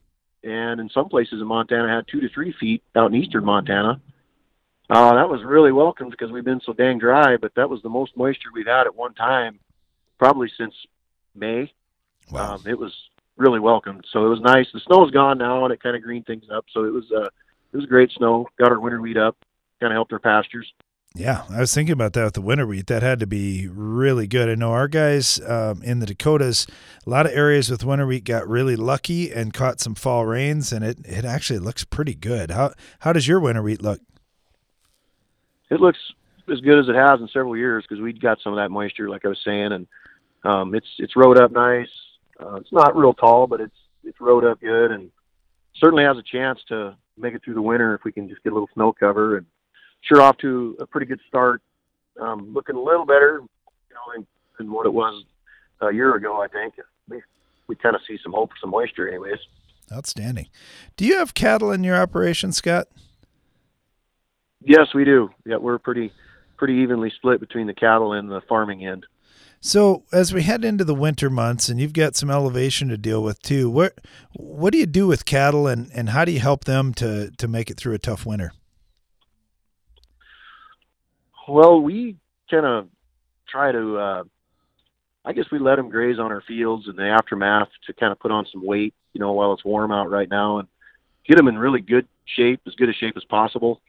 [0.45, 4.01] and in some places in Montana, had two to three feet out in eastern Montana.
[4.91, 7.89] Uh, that was really welcome because we've been so dang dry, but that was the
[7.89, 9.59] most moisture we've had at one time,
[10.21, 10.75] probably since
[11.35, 11.73] May.
[12.31, 12.55] Wow.
[12.55, 12.93] Um, it was
[13.37, 14.03] really welcome.
[14.13, 14.67] So it was nice.
[14.73, 16.67] The snow's gone now, and it kind of greened things up.
[16.73, 17.29] So it was uh,
[17.73, 18.47] it was great snow.
[18.59, 19.37] Got our winter wheat up,
[19.81, 20.73] kind of helped our pastures.
[21.13, 22.87] Yeah, I was thinking about that with the winter wheat.
[22.87, 24.49] That had to be really good.
[24.49, 26.69] I know our guys um, in the Dakotas,
[27.05, 30.73] a lot of areas with winter wheat got really lucky and caught some fall rains,
[30.73, 32.53] and it, it actually looks pretty good.
[32.53, 34.01] How how does your winter wheat look?
[35.71, 35.99] it looks
[36.53, 39.09] as good as it has in several years because we got some of that moisture,
[39.09, 39.87] like I was saying, and
[40.45, 41.89] um, it's it's rowed up nice.
[42.41, 45.11] Uh, it's not real tall, but it's it's rowed up good, and
[45.77, 48.53] certainly has a chance to make it through the winter if we can just get
[48.53, 49.37] a little snow cover.
[49.37, 49.47] And
[50.01, 51.63] sure, off to a pretty good start.
[52.21, 53.41] Um, looking a little better,
[53.89, 54.27] you know, than,
[54.59, 55.25] than what it was
[55.81, 56.43] a year ago.
[56.43, 56.75] I think
[57.09, 57.23] we
[57.67, 59.39] we kind of see some hope for some moisture, anyways.
[59.93, 60.49] Outstanding.
[60.97, 62.89] Do you have cattle in your operation, Scott?
[64.63, 65.31] Yes, we do.
[65.45, 66.13] Yeah, we're pretty
[66.57, 69.07] pretty evenly split between the cattle and the farming end.
[69.61, 73.23] So as we head into the winter months, and you've got some elevation to deal
[73.23, 73.99] with too, what
[74.33, 77.47] what do you do with cattle, and, and how do you help them to to
[77.47, 78.53] make it through a tough winter?
[81.47, 82.17] Well, we
[82.51, 82.89] kind of
[83.49, 84.25] try to, uh,
[85.25, 88.21] I guess we let them graze on our fields in the aftermath to kind of
[88.21, 90.69] put on some weight, you know, while it's warm out right now and
[91.27, 93.81] get them in really good shape, as good a shape as possible.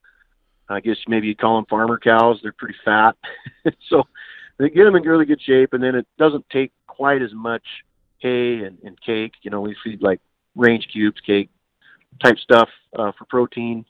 [0.69, 2.39] I guess maybe you'd call them farmer cows.
[2.41, 3.15] They're pretty fat.
[3.89, 4.07] so
[4.61, 7.63] they get them in really good shape and then it doesn't take quite as much
[8.19, 9.33] hay and, and cake.
[9.41, 10.19] You know, we feed like
[10.55, 11.49] range cubes, cake
[12.23, 13.85] type stuff uh, for protein.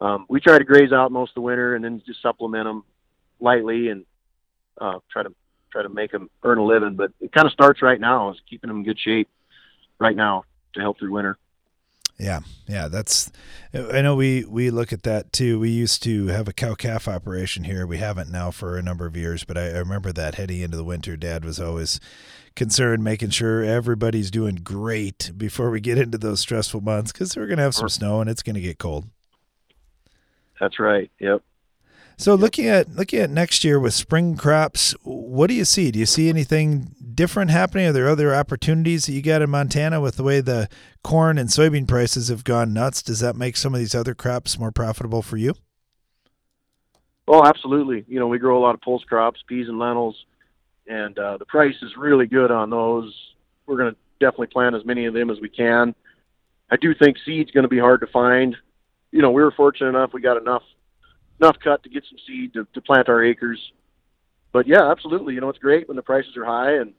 [0.00, 2.84] Um, we try to graze out most of the winter and then just supplement them
[3.40, 4.04] lightly and
[4.80, 5.32] uh, try to
[5.72, 6.94] try to make them earn a living.
[6.94, 9.28] But it kind of starts right now is keeping them in good shape
[9.98, 11.38] right now to help through winter.
[12.18, 13.32] Yeah, yeah, that's.
[13.74, 15.58] I know we we look at that too.
[15.58, 17.86] We used to have a cow calf operation here.
[17.86, 20.76] We haven't now for a number of years, but I, I remember that heading into
[20.76, 21.16] the winter.
[21.16, 21.98] Dad was always
[22.54, 27.48] concerned, making sure everybody's doing great before we get into those stressful months because we're
[27.48, 29.06] gonna have some snow and it's gonna get cold.
[30.60, 31.10] That's right.
[31.18, 31.42] Yep.
[32.16, 35.90] So looking at looking at next year with spring crops, what do you see?
[35.90, 37.86] Do you see anything different happening?
[37.86, 40.68] Are there other opportunities that you got in Montana with the way the
[41.02, 43.02] corn and soybean prices have gone nuts?
[43.02, 45.54] Does that make some of these other crops more profitable for you?
[47.26, 48.04] Oh, absolutely.
[48.06, 50.24] You know, we grow a lot of pulse crops, peas and lentils,
[50.86, 53.14] and uh, the price is really good on those.
[53.66, 55.94] We're going to definitely plant as many of them as we can.
[56.70, 58.56] I do think seed's going to be hard to find.
[59.10, 60.62] You know, we were fortunate enough we got enough
[61.40, 63.60] enough cut to get some seed to, to plant our acres.
[64.52, 65.34] But yeah, absolutely.
[65.34, 66.94] You know, it's great when the prices are high, and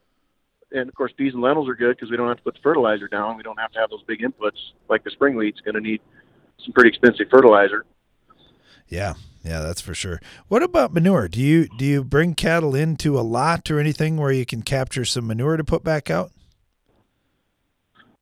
[0.72, 2.60] and of course peas and lentils are good because we don't have to put the
[2.62, 3.36] fertilizer down.
[3.36, 6.00] We don't have to have those big inputs like the spring wheat's going to need
[6.64, 7.84] some pretty expensive fertilizer.
[8.88, 10.20] Yeah, yeah, that's for sure.
[10.48, 11.28] What about manure?
[11.28, 15.04] Do you do you bring cattle into a lot or anything where you can capture
[15.04, 16.32] some manure to put back out?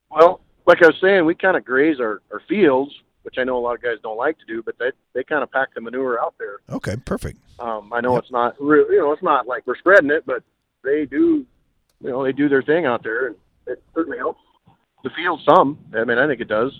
[0.09, 2.93] Well, like I was saying, we kind of graze our, our fields,
[3.25, 5.43] which I know a lot of guys don't like to do, but they they kind
[5.43, 6.59] of pack the manure out there.
[6.69, 7.39] Okay, perfect.
[7.59, 10.43] Um, I know it's not real, you know, it's not like we're spreading it, but
[10.83, 11.45] they do,
[12.01, 13.35] you know, they do their thing out there, and
[13.65, 14.39] it certainly helps
[15.03, 15.79] the field some.
[15.95, 16.71] I mean, I think it does.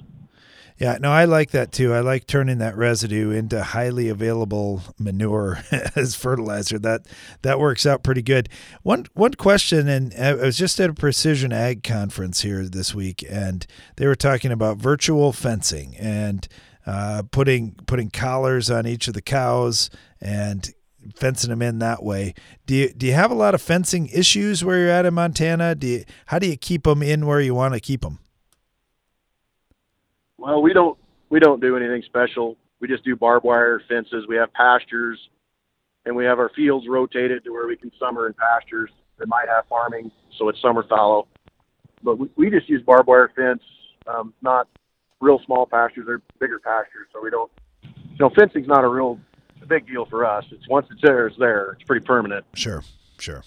[0.77, 1.93] Yeah, no, I like that too.
[1.93, 5.59] I like turning that residue into highly available manure
[5.95, 6.77] as fertilizer.
[6.77, 7.07] That
[7.43, 8.49] that works out pretty good.
[8.83, 13.23] One one question, and I was just at a precision ag conference here this week,
[13.29, 16.45] and they were talking about virtual fencing and
[16.85, 20.73] uh, putting putting collars on each of the cows and
[21.15, 22.33] fencing them in that way.
[22.65, 25.73] Do you do you have a lot of fencing issues where you're at in Montana?
[25.75, 28.19] Do you, how do you keep them in where you want to keep them?
[30.37, 30.97] Well, we don't
[31.29, 32.57] we don't do anything special.
[32.79, 34.25] We just do barbed wire fences.
[34.27, 35.17] We have pastures,
[36.05, 39.47] and we have our fields rotated to where we can summer in pastures that might
[39.47, 41.27] have farming, so it's summer fallow.
[42.03, 43.63] But we, we just use barbed wire fence,
[44.07, 44.67] um, not
[45.21, 46.05] real small pastures.
[46.05, 47.51] They're bigger pastures, so we don't.
[47.83, 49.19] You know, fencing's not a real
[49.67, 50.45] big deal for us.
[50.51, 51.71] It's once it's there, it's there.
[51.71, 52.45] It's pretty permanent.
[52.53, 52.83] Sure,
[53.19, 53.43] sure.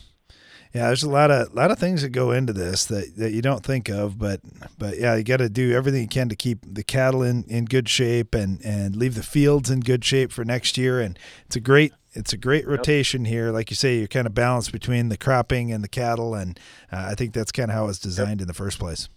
[0.75, 3.41] Yeah, there's a lot of lot of things that go into this that, that you
[3.41, 4.41] don't think of, but
[4.79, 7.65] but yeah, you got to do everything you can to keep the cattle in, in
[7.65, 11.01] good shape and and leave the fields in good shape for next year.
[11.01, 13.33] And it's a great it's a great rotation yep.
[13.33, 13.51] here.
[13.51, 16.59] Like you say, you're kind of balanced between the cropping and the cattle, and
[16.93, 18.43] uh, I think that's kind of how it was designed yep.
[18.43, 19.09] in the first place.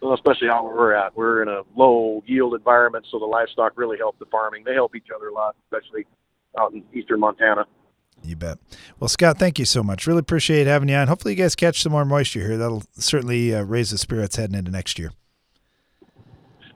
[0.00, 3.72] Well, especially out where we're at, we're in a low yield environment, so the livestock
[3.76, 4.62] really help the farming.
[4.64, 6.06] They help each other a lot, especially
[6.56, 7.66] out in eastern Montana.
[8.24, 8.58] You bet.
[9.00, 10.06] Well, Scott, thank you so much.
[10.06, 11.08] Really appreciate having you on.
[11.08, 12.56] Hopefully, you guys catch some more moisture here.
[12.56, 15.12] That'll certainly uh, raise the spirits heading into next year.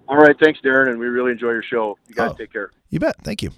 [0.08, 0.36] All right.
[0.42, 0.90] Thanks, Darren.
[0.90, 1.98] And we really enjoy your show.
[2.08, 2.70] You guys oh, take care.
[2.90, 3.16] You bet.
[3.22, 3.50] Thank you.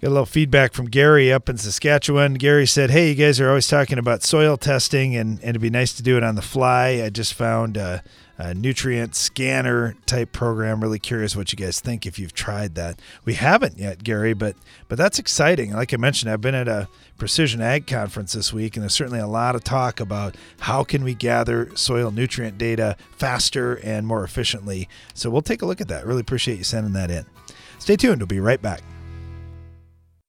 [0.00, 2.34] Got a little feedback from Gary up in Saskatchewan.
[2.34, 5.70] Gary said, Hey, you guys are always talking about soil testing, and, and it'd be
[5.70, 7.02] nice to do it on the fly.
[7.02, 8.00] I just found uh,
[8.38, 10.82] a nutrient scanner type program.
[10.82, 13.00] Really curious what you guys think if you've tried that.
[13.24, 14.56] We haven't yet, Gary, but
[14.88, 15.72] but that's exciting.
[15.72, 19.20] Like I mentioned, I've been at a precision ag conference this week, and there's certainly
[19.20, 24.24] a lot of talk about how can we gather soil nutrient data faster and more
[24.24, 24.88] efficiently.
[25.14, 26.06] So we'll take a look at that.
[26.06, 27.24] Really appreciate you sending that in.
[27.78, 28.20] Stay tuned.
[28.20, 28.82] We'll be right back.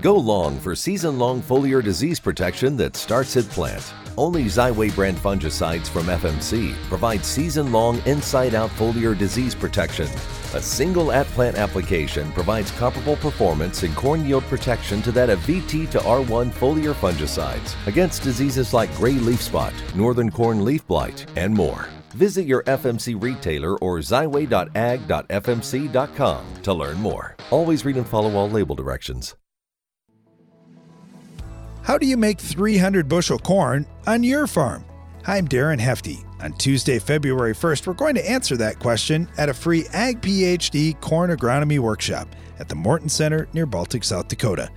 [0.00, 3.92] Go long for season long foliar disease protection that starts at plant.
[4.16, 10.06] Only Xyway brand fungicides from FMC provide season long inside out foliar disease protection.
[10.54, 15.40] A single at plant application provides comparable performance in corn yield protection to that of
[15.40, 21.26] VT to R1 foliar fungicides against diseases like gray leaf spot, northern corn leaf blight,
[21.36, 21.88] and more.
[22.14, 27.36] Visit your FMC retailer or xyway.ag.fmc.com to learn more.
[27.50, 29.34] Always read and follow all label directions.
[31.84, 34.86] How do you make 300 bushel corn on your farm?
[35.26, 36.24] I'm Darren Hefty.
[36.40, 40.98] On Tuesday, February 1st, we're going to answer that question at a free Ag PhD
[41.02, 42.26] corn agronomy workshop
[42.58, 44.70] at the Morton Center near Baltic, South Dakota.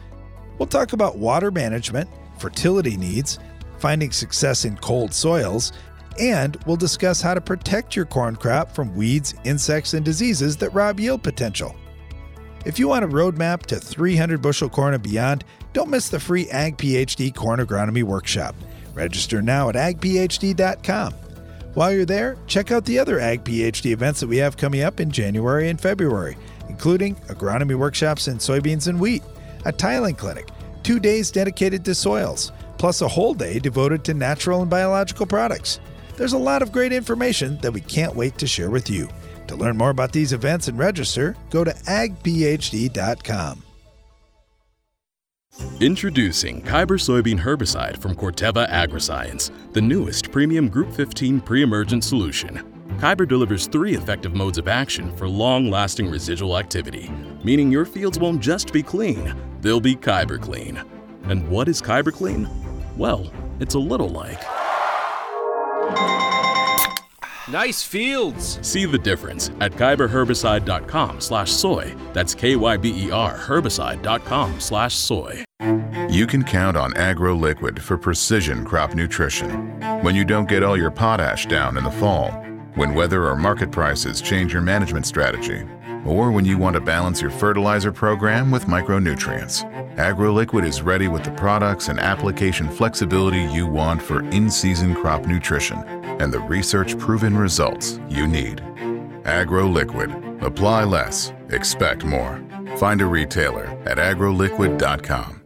[0.60, 3.40] We'll talk about water management, fertility needs,
[3.78, 5.72] finding success in cold soils,
[6.20, 10.74] and we'll discuss how to protect your corn crop from weeds, insects, and diseases that
[10.74, 11.74] rob yield potential.
[12.66, 15.46] If you want a roadmap to 300 bushel corn and beyond,
[15.78, 18.56] don't miss the free Ag PhD Corn Agronomy Workshop.
[18.96, 21.14] Register now at agphd.com.
[21.76, 25.00] While you're there, check out the other Ag PhD events that we have coming up
[25.00, 26.36] in January and February,
[26.68, 29.22] including agronomy workshops in soybeans and wheat,
[29.66, 30.48] a tiling clinic,
[30.82, 35.80] two days dedicated to soils, plus a whole day devoted to natural and biological products.
[36.16, 39.08] There's a lot of great information that we can't wait to share with you.
[39.46, 43.62] To learn more about these events and register, go to agphd.com.
[45.80, 52.64] Introducing Kyber soybean herbicide from Corteva Agriscience, the newest premium Group 15 pre emergent solution.
[52.98, 57.10] Kyber delivers three effective modes of action for long lasting residual activity,
[57.44, 60.82] meaning your fields won't just be clean, they'll be Kyber clean.
[61.24, 62.48] And what is Kyber clean?
[62.96, 64.42] Well, it's a little like.
[67.50, 68.60] Nice fields.
[68.62, 71.96] See the difference at kyberherbicide.com slash soy.
[72.12, 75.46] That's K-Y-B-E-R herbicide.com slash soy.
[76.10, 79.80] You can count on AgroLiquid for precision crop nutrition.
[80.02, 82.32] When you don't get all your potash down in the fall,
[82.76, 85.64] when weather or market prices change your management strategy,
[86.06, 89.64] or when you want to balance your fertilizer program with micronutrients.
[89.96, 95.97] AgroLiquid is ready with the products and application flexibility you want for in-season crop nutrition
[96.20, 98.58] and the research-proven results you need.
[99.24, 100.42] AgroLiquid.
[100.42, 102.44] Apply less, expect more.
[102.78, 105.38] Find a retailer at agroliquid.com.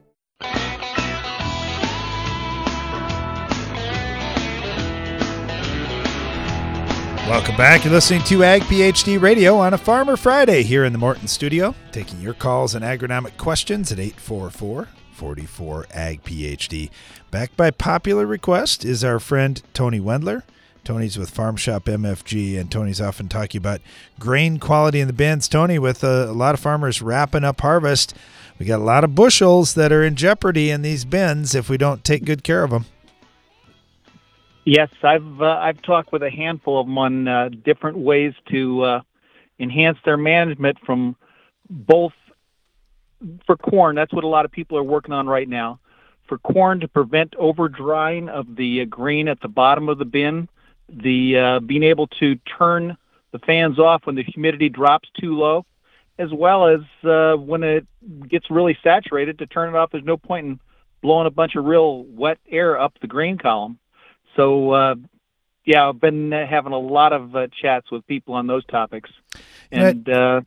[7.32, 7.86] Welcome back.
[7.86, 11.74] You're listening to Ag PhD Radio on a Farmer Friday here in the Morton studio,
[11.94, 16.90] taking your calls and agronomic questions at 844 44 Ag PhD.
[17.30, 20.44] Backed by popular request is our friend Tony Wendler.
[20.84, 23.82] Tony's with Farm Shop MFG, and Tony's often talking about
[24.20, 25.48] grain quality in the bins.
[25.48, 28.16] Tony, with a, a lot of farmers wrapping up harvest,
[28.58, 31.78] we got a lot of bushels that are in jeopardy in these bins if we
[31.78, 32.86] don't take good care of them.
[34.66, 38.84] Yes, I've uh, I've talked with a handful of them on uh, different ways to
[38.84, 39.02] uh,
[39.60, 41.16] enhance their management from
[41.70, 42.14] both
[43.46, 43.96] for corn.
[43.96, 45.80] That's what a lot of people are working on right now.
[46.28, 50.06] For corn to prevent over drying of the uh, grain at the bottom of the
[50.06, 50.48] bin,
[50.92, 52.98] the uh, being able to turn
[53.32, 55.66] the fans off when the humidity drops too low,
[56.18, 57.88] as well as uh, when it
[58.28, 59.92] gets really saturated to turn it off.
[59.92, 60.60] There's no point in
[61.02, 63.80] blowing a bunch of real wet air up the grain column.
[64.36, 64.96] So, uh,
[65.66, 69.10] yeah, I've been having a lot of uh, chats with people on those topics.
[69.72, 70.42] And uh,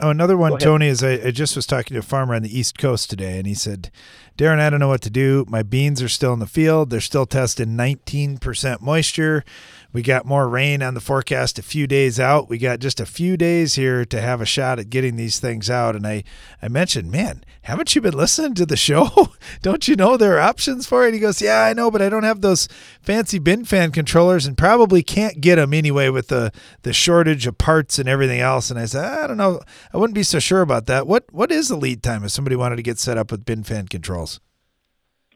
[0.00, 2.58] oh, another one, Tony, is I, I, just was talking to a farmer on the
[2.58, 3.90] East Coast today, and he said,
[4.36, 5.44] Darren, I don't know what to do.
[5.48, 6.90] My beans are still in the field.
[6.90, 9.44] They're still testing 19% moisture.
[9.92, 12.48] We got more rain on the forecast a few days out.
[12.48, 15.68] We got just a few days here to have a shot at getting these things
[15.68, 15.96] out.
[15.96, 16.22] And I,
[16.62, 19.32] I mentioned, man, haven't you been listening to the show?
[19.62, 21.14] don't you know there are options for it?
[21.14, 22.68] He goes, yeah, I know, but I don't have those
[23.00, 27.58] fancy bin fan controllers and probably can't get them anyway with the, the shortage of
[27.58, 28.70] parts and everything else.
[28.70, 29.60] And I said, I don't know.
[29.92, 31.08] I wouldn't be so sure about that.
[31.08, 33.64] What What is the lead time if somebody wanted to get set up with bin
[33.64, 34.40] fan controls?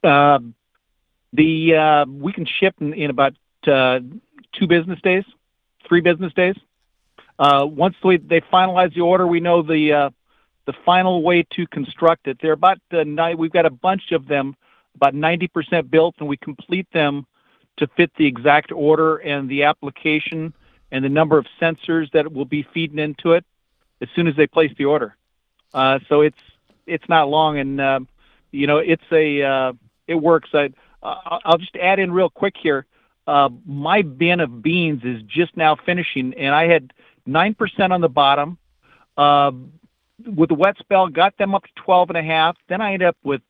[0.04, 0.38] Uh,
[1.32, 3.34] the uh, we can ship in, in about
[3.66, 4.00] uh,
[4.58, 5.24] two business days,
[5.86, 6.56] three business days.
[7.38, 10.10] Uh, once we, they finalize the order, we know the uh,
[10.66, 12.38] the final way to construct it.
[12.40, 14.56] They're about uh, nine, we've got a bunch of them,
[14.94, 17.26] about 90% built, and we complete them
[17.76, 20.54] to fit the exact order and the application
[20.90, 23.44] and the number of sensors that will be feeding into it
[24.00, 25.16] as soon as they place the order.
[25.72, 26.38] Uh, so it's
[26.86, 28.00] it's not long, and uh,
[28.52, 29.72] you know it's a uh,
[30.06, 30.50] it works.
[30.54, 30.70] I,
[31.02, 32.86] I'll just add in real quick here
[33.26, 36.92] uh, my bin of beans is just now finishing, and I had
[37.26, 38.58] nine percent on the bottom.
[39.16, 39.52] Uh,
[40.24, 42.56] with the wet spell, got them up to twelve and a half.
[42.68, 43.42] Then I ended up with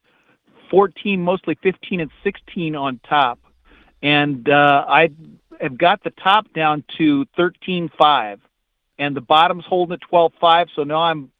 [0.71, 3.39] fourteen, mostly fifteen and sixteen on top,
[4.03, 5.11] and uh, I
[5.61, 8.41] have got the top down to thirteen five,
[8.99, 10.69] and the bottom's holding at twelve five.
[10.75, 11.31] So now I'm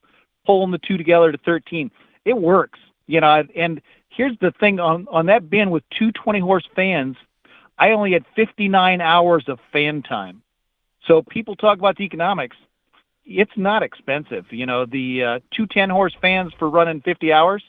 [0.45, 1.91] pulling the two together to thirteen.
[2.25, 3.45] It works, you know.
[3.55, 7.17] And here's the thing on on that bin with two 20 horse fans
[7.79, 10.43] I only had 59 hours of fan time.
[11.07, 12.57] So people talk about the economics.
[13.25, 14.47] It's not expensive.
[14.51, 17.63] You know, the uh, two 10 horse fans for running 50 hours,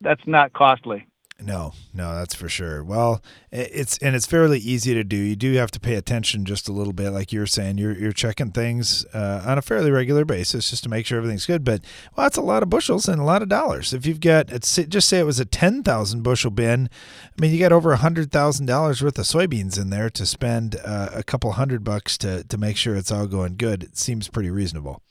[0.00, 1.06] that's not costly.
[1.42, 2.84] No, no, that's for sure.
[2.84, 5.16] Well, it's and it's fairly easy to do.
[5.16, 7.78] You do have to pay attention just a little bit, like you were saying.
[7.78, 11.46] You're you're checking things uh, on a fairly regular basis just to make sure everything's
[11.46, 11.64] good.
[11.64, 11.82] But
[12.14, 13.92] well, that's a lot of bushels and a lot of dollars.
[13.92, 16.88] If you've got, just say it was a ten thousand bushel bin.
[17.24, 20.26] I mean, you got over a hundred thousand dollars worth of soybeans in there to
[20.26, 23.82] spend uh, a couple hundred bucks to to make sure it's all going good.
[23.82, 25.02] It seems pretty reasonable.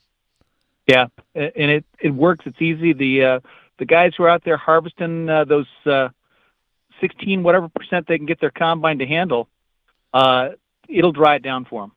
[0.87, 2.45] Yeah, and it it works.
[2.45, 2.93] It's easy.
[2.93, 3.39] The uh,
[3.79, 6.09] the guys who are out there harvesting uh, those uh,
[7.01, 9.47] 16 whatever percent they can get their combine to handle,
[10.13, 10.49] uh,
[10.87, 11.91] it'll dry it down for them.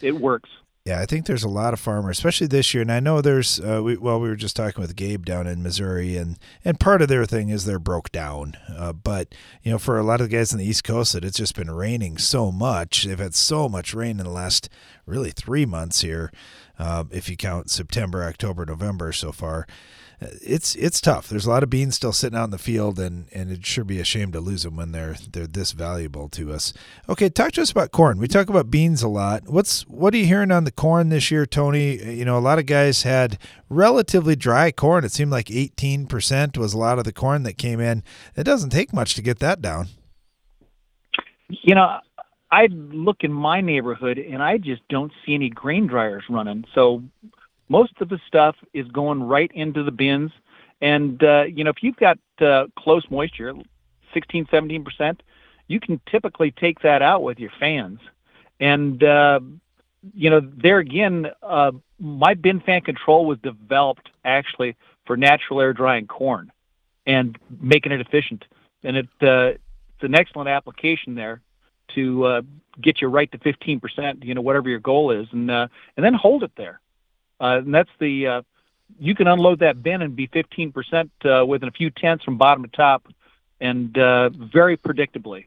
[0.00, 0.50] It works.
[0.84, 3.58] Yeah, I think there's a lot of farmers, especially this year, and I know there's.
[3.58, 7.00] Uh, we, well, we were just talking with Gabe down in Missouri, and and part
[7.00, 8.58] of their thing is they're broke down.
[8.68, 11.24] Uh, but you know, for a lot of the guys on the East Coast, that
[11.24, 13.04] it's just been raining so much.
[13.04, 14.68] They've had so much rain in the last
[15.06, 16.30] really three months here,
[16.78, 19.66] uh, if you count September, October, November so far
[20.42, 21.28] it's it's tough.
[21.28, 23.84] There's a lot of beans still sitting out in the field, and and it'd sure
[23.84, 26.72] be a shame to lose them when they're they're this valuable to us.
[27.08, 28.18] Okay, talk to us about corn.
[28.18, 29.44] We talk about beans a lot.
[29.46, 31.96] What's what are you hearing on the corn this year, Tony?
[32.14, 35.04] You know, a lot of guys had relatively dry corn.
[35.04, 38.02] It seemed like 18% was a lot of the corn that came in.
[38.36, 39.88] It doesn't take much to get that down.
[41.48, 41.98] You know,
[42.50, 46.64] I look in my neighborhood and I just don't see any grain dryers running.
[46.74, 47.02] So
[47.68, 50.32] most of the stuff is going right into the bins.
[50.80, 53.54] And, uh, you know, if you've got uh, close moisture,
[54.12, 55.20] 16, 17%,
[55.68, 58.00] you can typically take that out with your fans.
[58.60, 59.40] And, uh,
[60.14, 65.72] you know, there again, uh, my bin fan control was developed actually for natural air
[65.72, 66.52] drying corn
[67.06, 68.44] and making it efficient.
[68.82, 69.56] And it, uh,
[69.94, 71.40] it's an excellent application there
[71.94, 72.42] to uh,
[72.80, 76.14] get you right to 15%, you know, whatever your goal is, and uh, and then
[76.14, 76.80] hold it there.
[77.40, 78.42] Uh, and that's the uh,
[78.98, 82.62] you can unload that bin and be 15% uh, within a few tenths from bottom
[82.62, 83.08] to top,
[83.60, 85.46] and uh, very predictably.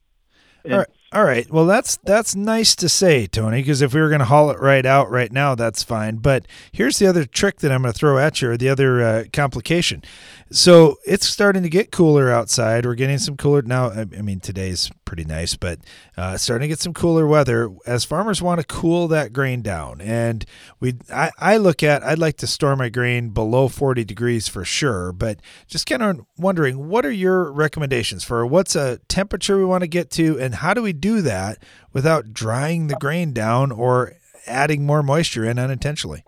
[0.70, 0.88] All right.
[1.14, 1.50] All right.
[1.50, 4.60] Well, that's that's nice to say, Tony, because if we were going to haul it
[4.60, 6.18] right out right now, that's fine.
[6.18, 9.02] But here's the other trick that I'm going to throw at you, or the other
[9.02, 10.04] uh, complication.
[10.52, 12.86] So it's starting to get cooler outside.
[12.86, 13.90] We're getting some cooler now.
[13.90, 15.80] I mean, today's pretty nice, but
[16.18, 17.70] uh, starting to get some cooler weather.
[17.86, 20.46] As farmers want to cool that grain down, and
[20.80, 24.64] we, I, I look at, I'd like to store my grain below 40 degrees for
[24.64, 25.12] sure.
[25.12, 29.82] But just kind of wondering, what are your recommendations for what's a temperature we want
[29.82, 31.58] to get to, and how do we do that
[31.94, 34.14] without drying the grain down or
[34.46, 36.24] adding more moisture in unintentionally?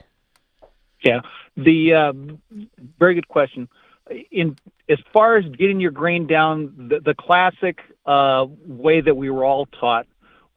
[1.04, 1.22] Yeah,
[1.56, 2.42] the um,
[3.00, 3.70] very good question.
[4.32, 4.58] In
[4.90, 9.46] as far as getting your grain down, the, the classic uh, way that we were
[9.46, 10.08] all taught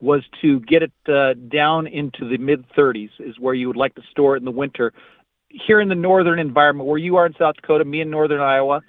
[0.01, 3.95] was to get it uh, down into the mid 30s is where you would like
[3.95, 4.91] to store it in the winter.
[5.49, 8.81] Here in the northern environment, where you are in South Dakota, me in northern Iowa,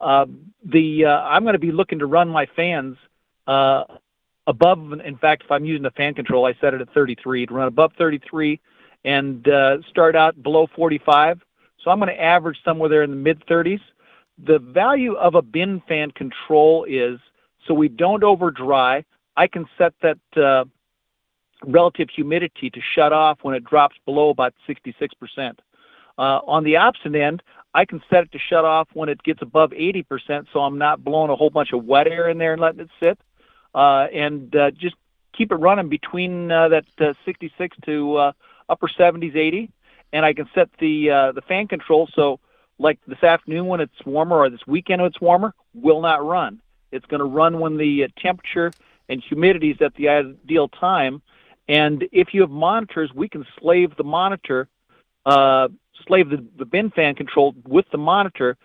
[0.00, 0.26] uh,
[0.64, 2.96] the uh, I'm going to be looking to run my fans
[3.46, 3.84] uh,
[4.46, 4.92] above.
[4.92, 7.68] In fact, if I'm using the fan control, I set it at 33 to run
[7.68, 8.60] above 33
[9.04, 11.40] and uh, start out below 45.
[11.82, 13.80] So I'm going to average somewhere there in the mid 30s.
[14.44, 17.20] The value of a bin fan control is
[17.66, 19.04] so we don't over dry.
[19.36, 20.64] I can set that uh,
[21.66, 25.58] relative humidity to shut off when it drops below about 66%.
[26.16, 27.42] Uh, on the opposite end,
[27.74, 31.02] I can set it to shut off when it gets above 80%, so I'm not
[31.02, 33.18] blowing a whole bunch of wet air in there and letting it sit.
[33.74, 34.94] Uh, and uh, just
[35.36, 38.32] keep it running between uh, that uh, 66 to uh,
[38.68, 39.70] upper 70s, 80.
[40.12, 42.38] And I can set the uh, the fan control so,
[42.78, 46.60] like this afternoon when it's warmer or this weekend when it's warmer, will not run.
[46.92, 48.72] It's going to run when the uh, temperature
[49.08, 51.20] and humidity is at the ideal time.
[51.68, 54.68] And if you have monitors, we can slave the monitor,
[55.26, 55.68] uh,
[56.06, 58.56] slave the, the bin fan control with the monitor.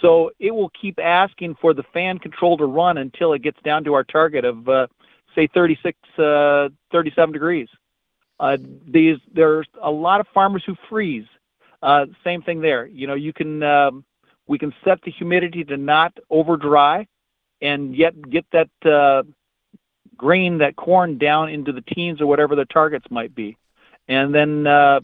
[0.00, 3.84] So it will keep asking for the fan control to run until it gets down
[3.84, 4.86] to our target of, uh,
[5.34, 7.68] say, 36, uh, 37 degrees.
[8.40, 8.56] Uh,
[8.88, 11.26] these there's a lot of farmers who freeze.
[11.80, 12.86] Uh, same thing there.
[12.86, 14.04] You know, you can um,
[14.48, 17.06] we can set the humidity to not over dry,
[17.60, 19.22] and yet get that uh,
[20.16, 23.56] grain, that corn down into the teens or whatever the targets might be,
[24.08, 25.00] and then uh,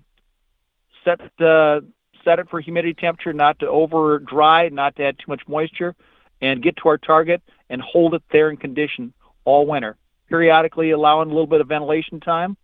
[1.04, 1.80] set uh,
[2.28, 5.94] set it for humidity temperature, not to over dry, not to add too much moisture,
[6.42, 9.14] and get to our target and hold it there in condition
[9.46, 9.96] all winter.
[10.28, 12.58] Periodically allowing a little bit of ventilation time,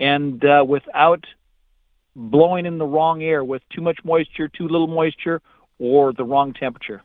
[0.00, 1.24] and uh, without
[2.16, 5.40] blowing in the wrong air with too much moisture, too little moisture,
[5.78, 7.02] or the wrong temperature.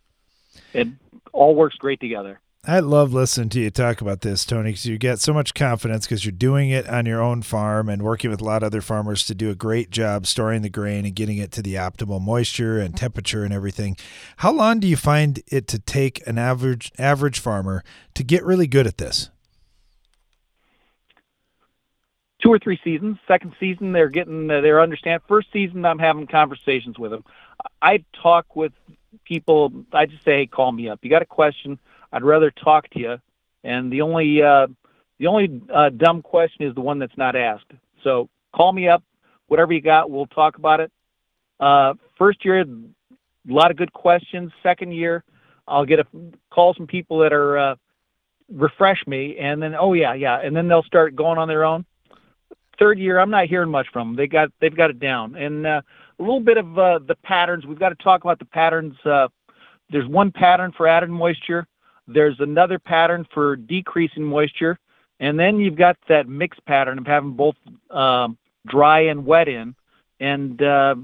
[0.74, 0.88] It
[1.32, 2.40] all works great together.
[2.68, 6.06] I love listening to you talk about this, Tony, because you get so much confidence
[6.06, 8.82] because you're doing it on your own farm and working with a lot of other
[8.82, 12.22] farmers to do a great job storing the grain and getting it to the optimal
[12.22, 13.96] moisture and temperature and everything.
[14.38, 17.82] How long do you find it to take an average average farmer
[18.14, 19.30] to get really good at this?
[22.44, 23.20] Two or three seasons.
[23.26, 25.22] Second season, they're getting uh, they're understand.
[25.30, 27.24] First season, I'm having conversations with them.
[27.82, 28.74] I talk with
[29.24, 31.00] people, I just say, hey, call me up.
[31.04, 31.80] You got a question?
[32.12, 33.18] I'd rather talk to you.
[33.64, 34.68] And the only uh,
[35.20, 37.72] the only uh, dumb question is the one that's not asked.
[38.04, 39.04] So call me up,
[39.48, 40.92] whatever you got, we'll talk about it.
[41.60, 42.66] Uh, first year, a
[43.48, 44.52] lot of good questions.
[44.64, 45.24] Second year,
[45.68, 46.06] I'll get a
[46.52, 47.76] call some people that are uh,
[48.52, 51.86] refresh me, and then oh yeah, yeah, and then they'll start going on their own.
[52.80, 54.16] Third year, I'm not hearing much from them.
[54.16, 55.82] They got they've got it down, and uh,
[56.18, 57.66] a little bit of uh, the patterns.
[57.66, 58.96] We've got to talk about the patterns.
[59.06, 59.28] Uh,
[59.90, 61.68] there's one pattern for added moisture.
[62.12, 64.78] There's another pattern for decreasing moisture,
[65.20, 67.56] and then you've got that mixed pattern of having both
[67.90, 68.38] um,
[68.68, 69.76] dry and wet in.
[70.20, 70.96] And uh,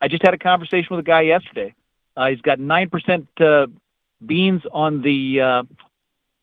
[0.00, 1.74] I just had a conversation with a guy yesterday.
[2.16, 3.66] Uh, he's got nine percent uh,
[4.24, 5.62] beans on the uh,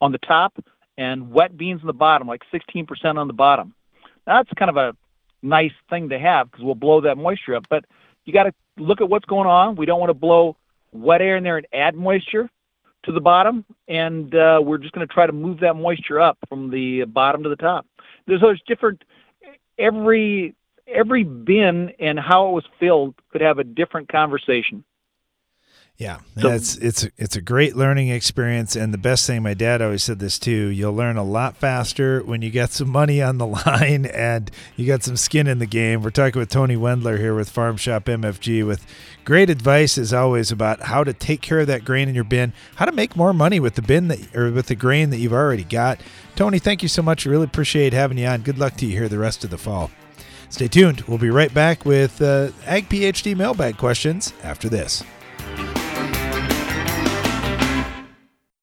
[0.02, 0.54] on the top
[0.98, 3.74] and wet beans on the bottom, like 16% on the bottom.
[4.28, 4.96] Now, that's kind of a
[5.42, 7.66] nice thing to have because we'll blow that moisture up.
[7.70, 7.86] But
[8.26, 9.76] you got to look at what's going on.
[9.76, 10.56] We don't want to blow
[10.92, 12.50] wet air in there and add moisture.
[13.04, 16.38] To the bottom, and uh, we're just going to try to move that moisture up
[16.48, 17.86] from the bottom to the top.
[18.28, 19.04] There's those different
[19.78, 20.56] every
[20.88, 24.84] every bin and how it was filled could have a different conversation.
[25.98, 29.80] Yeah, so, it's it's it's a great learning experience, and the best thing my dad
[29.80, 30.52] always said this too.
[30.52, 34.88] You'll learn a lot faster when you get some money on the line and you
[34.88, 36.02] got some skin in the game.
[36.02, 38.88] We're talking with Tony Wendler here with Farm Shop MFG with
[39.24, 42.54] great advice as always about how to take care of that grain in your bin,
[42.76, 45.32] how to make more money with the bin that or with the grain that you've
[45.32, 46.02] already got.
[46.36, 47.28] Tony, thank you so much.
[47.28, 48.42] I really appreciate having you on.
[48.42, 49.92] Good luck to you here the rest of the fall.
[50.50, 51.02] Stay tuned.
[51.02, 55.04] We'll be right back with uh, Ag PhD mailbag questions after this.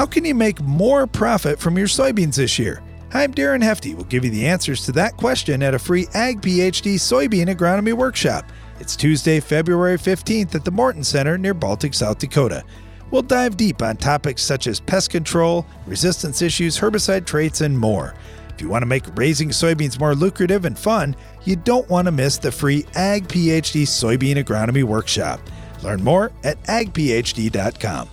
[0.00, 2.82] How can you make more profit from your soybeans this year?
[3.12, 3.94] I'm Darren Hefty.
[3.94, 7.92] We'll give you the answers to that question at a free Ag PhD soybean agronomy
[7.92, 8.50] workshop.
[8.78, 12.64] It's Tuesday, February 15th at the Morton Center near Baltic, South Dakota.
[13.10, 18.14] We'll dive deep on topics such as pest control, resistance issues, herbicide traits, and more.
[18.54, 22.12] If you want to make raising soybeans more lucrative and fun, you don't want to
[22.12, 25.40] miss the free Ag PhD soybean agronomy workshop.
[25.82, 28.08] Learn more at agphd.com.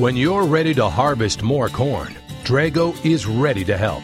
[0.00, 4.02] When you're ready to harvest more corn, Drago is ready to help.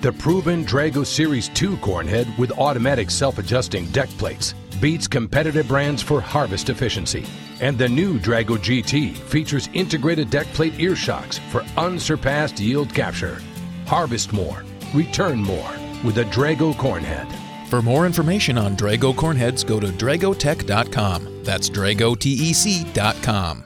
[0.00, 6.02] The proven Drago Series 2 corn head with automatic self-adjusting deck plates beats competitive brands
[6.02, 7.24] for harvest efficiency.
[7.60, 13.40] And the new Drago GT features integrated deck plate ear shocks for unsurpassed yield capture.
[13.86, 15.70] Harvest more, return more
[16.04, 17.28] with a Drago corn head.
[17.68, 21.44] For more information on Drago cornheads, go to dragotec.com.
[21.44, 23.65] That's dragotec.com.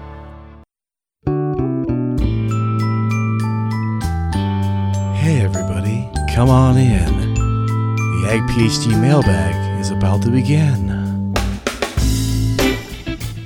[5.31, 7.33] Hey everybody, come on in.
[7.35, 11.31] The Ag PhD mailbag is about to begin.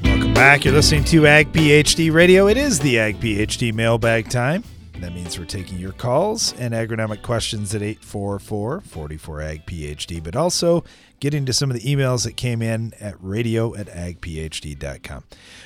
[0.04, 0.66] Welcome back.
[0.66, 2.48] You're listening to Ag PhD Radio.
[2.48, 4.64] It is the Ag PhD mailbag time.
[5.00, 10.36] That means we're taking your calls and agronomic questions at 844 44 Ag PhD, but
[10.36, 10.84] also
[11.20, 15.24] getting to some of the emails that came in at radio at agphd.com.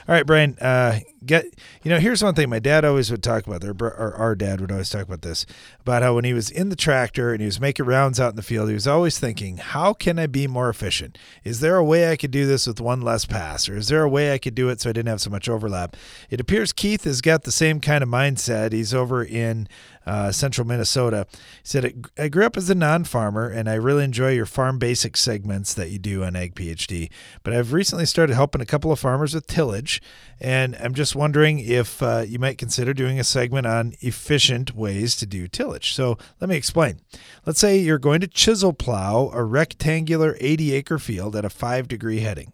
[0.08, 1.46] All right, Brian, uh, get,
[1.84, 4.72] you know, here's one thing my dad always would talk about, or our dad would
[4.72, 5.46] always talk about this,
[5.82, 8.36] about how when he was in the tractor and he was making rounds out in
[8.36, 11.18] the field, he was always thinking, how can I be more efficient?
[11.44, 13.68] Is there a way I could do this with one less pass?
[13.68, 15.50] Or is there a way I could do it so I didn't have so much
[15.50, 15.96] overlap?
[16.30, 18.72] It appears Keith has got the same kind of mindset.
[18.72, 19.68] He's over in
[20.06, 21.28] uh, central Minnesota.
[21.32, 24.80] He said, I grew up as a non farmer and I really enjoy your farm
[24.80, 27.10] basic segments that you do on Ag PhD.
[27.44, 30.02] But I've recently started helping a couple of farmers with tillage.
[30.40, 35.16] And I'm just wondering if uh, you might consider doing a segment on efficient ways
[35.18, 35.94] to do tillage.
[35.94, 37.00] So let me explain.
[37.46, 41.88] Let's say you're going to chisel plow a rectangular 80 acre field at a five
[41.88, 42.54] degree heading.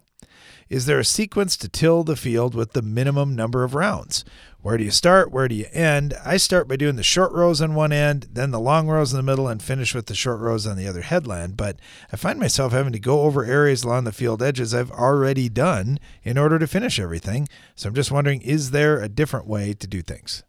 [0.68, 4.24] Is there a sequence to till the field with the minimum number of rounds?
[4.62, 5.30] Where do you start?
[5.30, 6.12] Where do you end?
[6.24, 9.16] I start by doing the short rows on one end, then the long rows in
[9.16, 11.56] the middle, and finish with the short rows on the other headland.
[11.56, 11.76] But
[12.12, 16.00] I find myself having to go over areas along the field edges I've already done
[16.24, 17.46] in order to finish everything.
[17.76, 20.42] So I'm just wondering is there a different way to do things?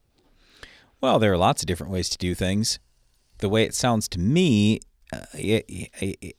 [1.00, 2.80] Well, there are lots of different ways to do things.
[3.38, 4.80] The way it sounds to me
[5.14, 5.26] uh,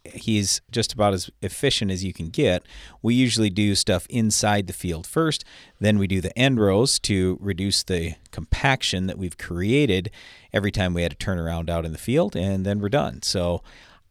[0.04, 2.62] he's just about as efficient as you can get.
[3.00, 5.44] We usually do stuff inside the field first,
[5.80, 10.10] then we do the end rows to reduce the compaction that we've created
[10.52, 13.22] every time we had to turn around out in the field, and then we're done.
[13.22, 13.62] So,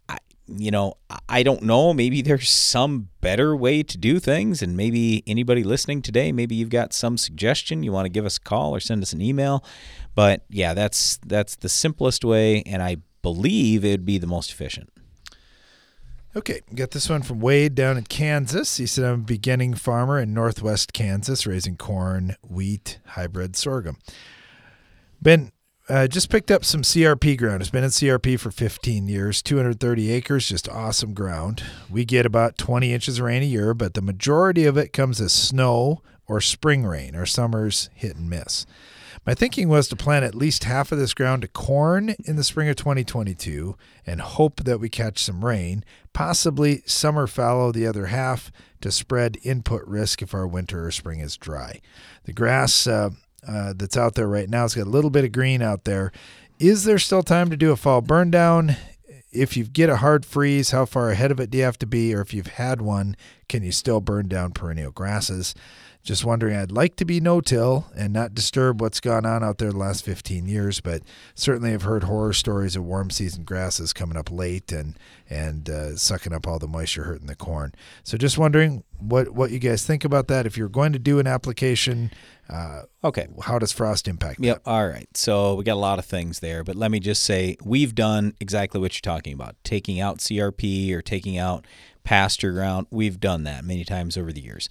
[0.09, 0.95] I, you know,
[1.29, 1.93] I don't know.
[1.93, 6.69] Maybe there's some better way to do things, and maybe anybody listening today, maybe you've
[6.69, 7.83] got some suggestion.
[7.83, 9.63] You want to give us a call or send us an email.
[10.15, 14.51] But yeah, that's that's the simplest way, and I believe it would be the most
[14.51, 14.89] efficient.
[16.36, 18.78] Okay, got this one from Wade down in Kansas.
[18.78, 23.97] He said, I'm a beginning farmer in northwest Kansas, raising corn, wheat, hybrid sorghum.
[25.20, 25.51] Ben,
[25.89, 27.61] uh, just picked up some CRP ground.
[27.61, 31.63] It's been in CRP for 15 years, 230 acres, just awesome ground.
[31.89, 35.22] We get about 20 inches of rain a year, but the majority of it comes
[35.22, 37.15] as snow or spring rain.
[37.15, 38.65] Our summers hit and miss.
[39.28, 42.45] My thinking was to plant at least half of this ground to corn in the
[42.45, 43.75] spring of 2022
[44.05, 49.38] and hope that we catch some rain, possibly summer fallow the other half to spread
[49.43, 51.82] input risk if our winter or spring is dry.
[52.23, 53.09] The grass uh,
[53.45, 56.13] uh, that's out there right now, it's got a little bit of green out there.
[56.57, 58.78] Is there still time to do a fall burn down?
[59.34, 61.86] If you get a hard freeze, how far ahead of it do you have to
[61.86, 62.15] be?
[62.15, 63.17] Or if you've had one,
[63.49, 65.53] can you still burn down perennial grasses?
[66.07, 69.57] Just wondering, I'd like to be no till and not disturb what's gone on out
[69.57, 71.01] there the last 15 years, but
[71.35, 74.97] certainly I've heard horror stories of warm season grasses coming up late and
[75.29, 77.73] and uh, sucking up all the moisture, hurting the corn.
[78.05, 80.45] So just wondering what what you guys think about that.
[80.45, 82.11] If you're going to do an application,
[82.49, 84.39] uh, okay, how does frost impact?
[84.39, 84.63] Yep.
[84.63, 84.71] That?
[84.71, 85.09] All right.
[85.13, 88.33] So we got a lot of things there, but let me just say we've done
[88.39, 91.67] exactly what you're talking about, taking out CRP or taking out
[92.05, 92.87] pasture ground.
[92.91, 94.69] We've done that many times over the years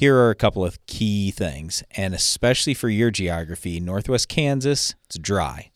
[0.00, 5.18] here are a couple of key things, and especially for your geography, Northwest Kansas, it's
[5.18, 5.72] dry.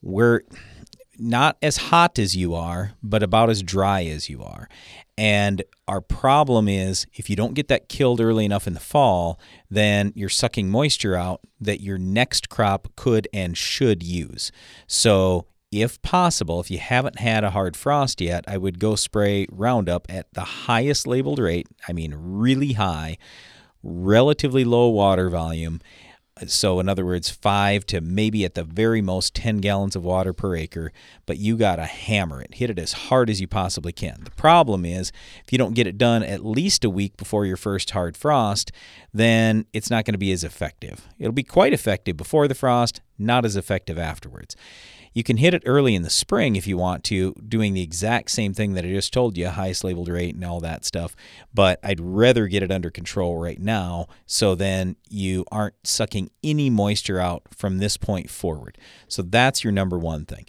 [0.00, 0.42] We're
[1.18, 4.68] not as hot as you are, but about as dry as you are.
[5.18, 9.40] And our problem is if you don't get that killed early enough in the fall,
[9.68, 14.52] then you're sucking moisture out that your next crop could and should use.
[14.86, 19.46] So if possible, if you haven't had a hard frost yet, I would go spray
[19.50, 21.68] Roundup at the highest labeled rate.
[21.86, 23.18] I mean, really high,
[23.82, 25.80] relatively low water volume.
[26.46, 30.32] So, in other words, five to maybe at the very most 10 gallons of water
[30.32, 30.90] per acre,
[31.26, 32.54] but you got to hammer it.
[32.54, 34.22] Hit it as hard as you possibly can.
[34.24, 35.12] The problem is,
[35.44, 38.72] if you don't get it done at least a week before your first hard frost,
[39.12, 41.08] then it's not going to be as effective.
[41.18, 44.56] It'll be quite effective before the frost, not as effective afterwards.
[45.12, 48.30] You can hit it early in the spring if you want to, doing the exact
[48.30, 51.16] same thing that I just told you, highest labeled rate and all that stuff.
[51.52, 56.70] But I'd rather get it under control right now so then you aren't sucking any
[56.70, 58.78] moisture out from this point forward.
[59.08, 60.46] So that's your number one thing.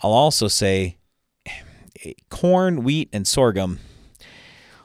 [0.00, 0.98] I'll also say
[2.30, 3.80] corn, wheat, and sorghum.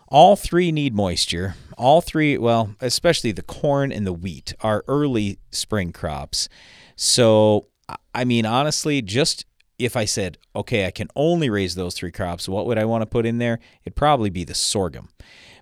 [0.08, 1.56] All three need moisture.
[1.78, 6.50] All three, well, especially the corn and the wheat, are early spring crops.
[6.96, 7.68] So
[8.14, 9.46] I mean, honestly, just
[9.78, 13.02] if I said, okay, I can only raise those three crops, what would I want
[13.02, 13.60] to put in there?
[13.84, 15.10] It'd probably be the sorghum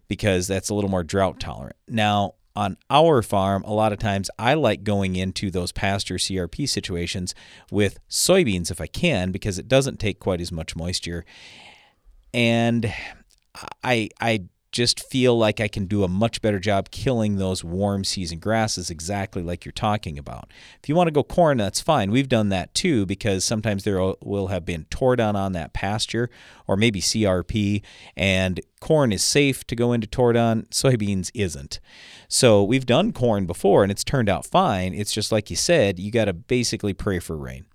[0.08, 1.76] because that's a little more drought tolerant.
[1.88, 6.68] Now, on our farm, a lot of times I like going into those pasture CRP
[6.68, 7.36] situations
[7.72, 11.24] with soybeans if I can because it doesn't take quite as much moisture.
[12.34, 12.92] And
[13.84, 18.04] I I just feel like I can do a much better job killing those warm
[18.04, 20.52] season grasses exactly like you're talking about.
[20.82, 22.12] If you want to go corn, that's fine.
[22.12, 26.30] We've done that too because sometimes there will have been Tordon on that pasture
[26.68, 27.82] or maybe CRP
[28.16, 31.80] and corn is safe to go into Tordon, soybeans isn't.
[32.28, 34.94] So we've done corn before and it's turned out fine.
[34.94, 37.66] It's just like you said, you got to basically pray for rain.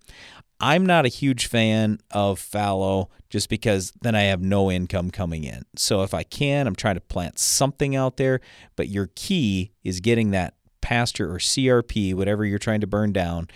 [0.62, 5.42] I'm not a huge fan of fallow just because then I have no income coming
[5.42, 5.64] in.
[5.74, 8.40] So if I can, I'm trying to plant something out there,
[8.76, 13.48] but your key is getting that pasture or CRP, whatever you're trying to burn down,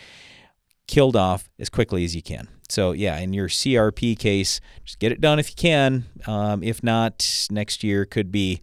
[0.88, 2.48] killed off as quickly as you can.
[2.68, 6.06] So yeah, in your CRP case, just get it done if you can.
[6.26, 8.60] Um, if not, next year could be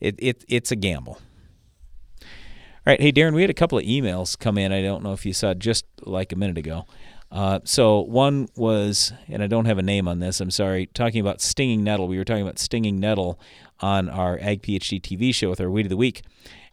[0.00, 1.20] it, it it's a gamble.
[2.84, 4.72] All right, hey Darren, we had a couple of emails come in.
[4.72, 6.86] I don't know if you saw just like a minute ago.
[7.32, 10.38] Uh, so one was, and I don't have a name on this.
[10.40, 10.86] I'm sorry.
[10.86, 13.40] Talking about stinging nettle, we were talking about stinging nettle
[13.80, 16.22] on our Ag PhD TV show with our Weed of the Week,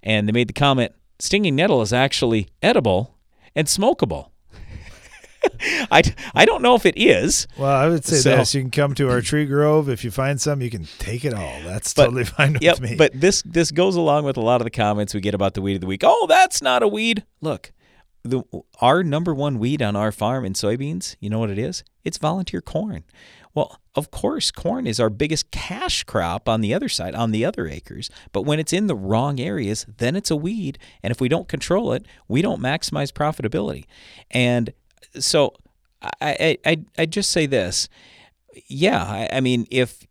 [0.03, 3.16] and they made the comment stinging nettle is actually edible
[3.55, 4.32] and smokable.
[5.91, 6.01] I,
[6.36, 7.47] I don't know if it is.
[7.57, 9.88] Well, I would say So- this: you can come to our tree grove.
[9.88, 11.62] If you find some, you can take it all.
[11.64, 12.95] That's But- totally fine with yep, me.
[12.97, 15.62] But this this goes along with a lot of the comments we get about the
[15.62, 16.01] weed of the week.
[16.03, 17.24] Oh, that's not a weed.
[17.39, 17.72] Look,
[18.24, 18.44] the
[18.82, 21.84] our number one weed on our farm in soybeans, you know what it is?
[22.04, 23.04] It's volunteer corn.
[23.54, 27.44] Well, of course, corn is our biggest cash crop on the other side, on the
[27.44, 28.10] other acres.
[28.32, 30.78] But when it's in the wrong areas, then it's a weed.
[31.02, 33.86] And if we don't control it, we don't maximize profitability.
[34.30, 34.72] And
[35.20, 35.56] so
[36.22, 37.90] I, I, I, just say this.
[38.68, 40.08] Yeah, I, I mean, if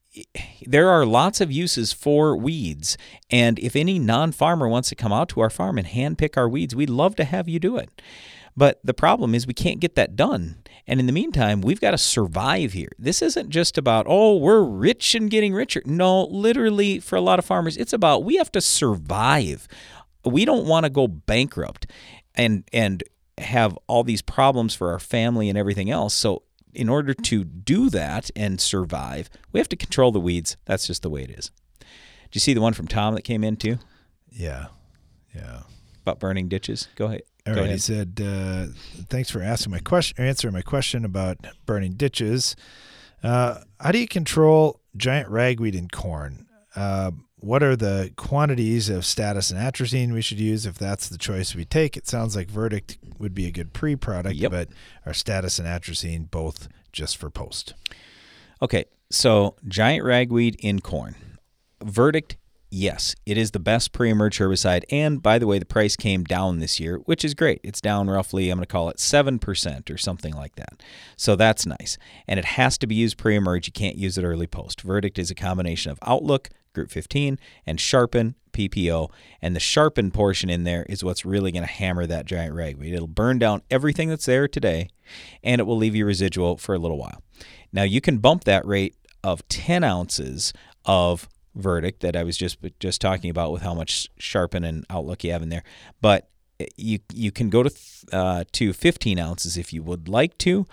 [0.66, 2.96] there are lots of uses for weeds,
[3.30, 6.48] and if any non farmer wants to come out to our farm and handpick our
[6.48, 8.02] weeds, we'd love to have you do it.
[8.56, 10.56] But the problem is we can't get that done.
[10.88, 12.90] And in the meantime, we've got to survive here.
[12.98, 15.80] This isn't just about, oh, we're rich and getting richer.
[15.84, 19.68] No, literally, for a lot of farmers, it's about we have to survive.
[20.24, 21.86] We don't want to go bankrupt
[22.34, 23.04] and and
[23.36, 26.14] have all these problems for our family and everything else.
[26.14, 26.42] So
[26.78, 30.56] in order to do that and survive, we have to control the weeds.
[30.64, 31.50] That's just the way it is.
[31.80, 31.86] Do
[32.34, 33.78] you see the one from Tom that came in too?
[34.30, 34.66] Yeah.
[35.34, 35.62] Yeah.
[36.02, 36.88] About burning ditches?
[36.94, 37.22] Go ahead.
[37.46, 37.70] All right.
[37.70, 38.66] He said, uh,
[39.08, 42.54] "Thanks for asking my question, answering my question about burning ditches.
[43.22, 46.46] Uh, how do you control giant ragweed in corn?
[46.76, 51.18] Uh, what are the quantities of status and atrazine we should use if that's the
[51.18, 51.96] choice we take?
[51.96, 54.68] It sounds like Verdict would be a good pre-product, but
[55.06, 57.74] are status and atrazine both just for post?
[58.60, 61.14] Okay, so giant ragweed in corn.
[61.82, 62.36] Verdict
[62.70, 64.84] yes, it is the best pre emerge herbicide.
[64.90, 67.60] And by the way, the price came down this year, which is great.
[67.62, 70.82] It's down roughly, I'm going to call it 7% or something like that.
[71.16, 71.98] So that's nice.
[72.26, 73.66] And it has to be used pre emerge.
[73.66, 74.80] You can't use it early post.
[74.82, 79.10] Verdict is a combination of Outlook, Group 15, and Sharpen, PPO.
[79.40, 82.94] And the Sharpen portion in there is what's really going to hammer that giant ragweed.
[82.94, 84.88] It'll burn down everything that's there today,
[85.42, 87.22] and it will leave you residual for a little while.
[87.72, 90.52] Now, you can bump that rate of 10 ounces
[90.84, 95.24] of verdict that I was just just talking about with how much sharpen and outlook
[95.24, 95.64] you have in there.
[96.00, 96.30] But
[96.76, 97.70] you you can go to
[98.12, 100.66] uh, to 15 ounces if you would like to.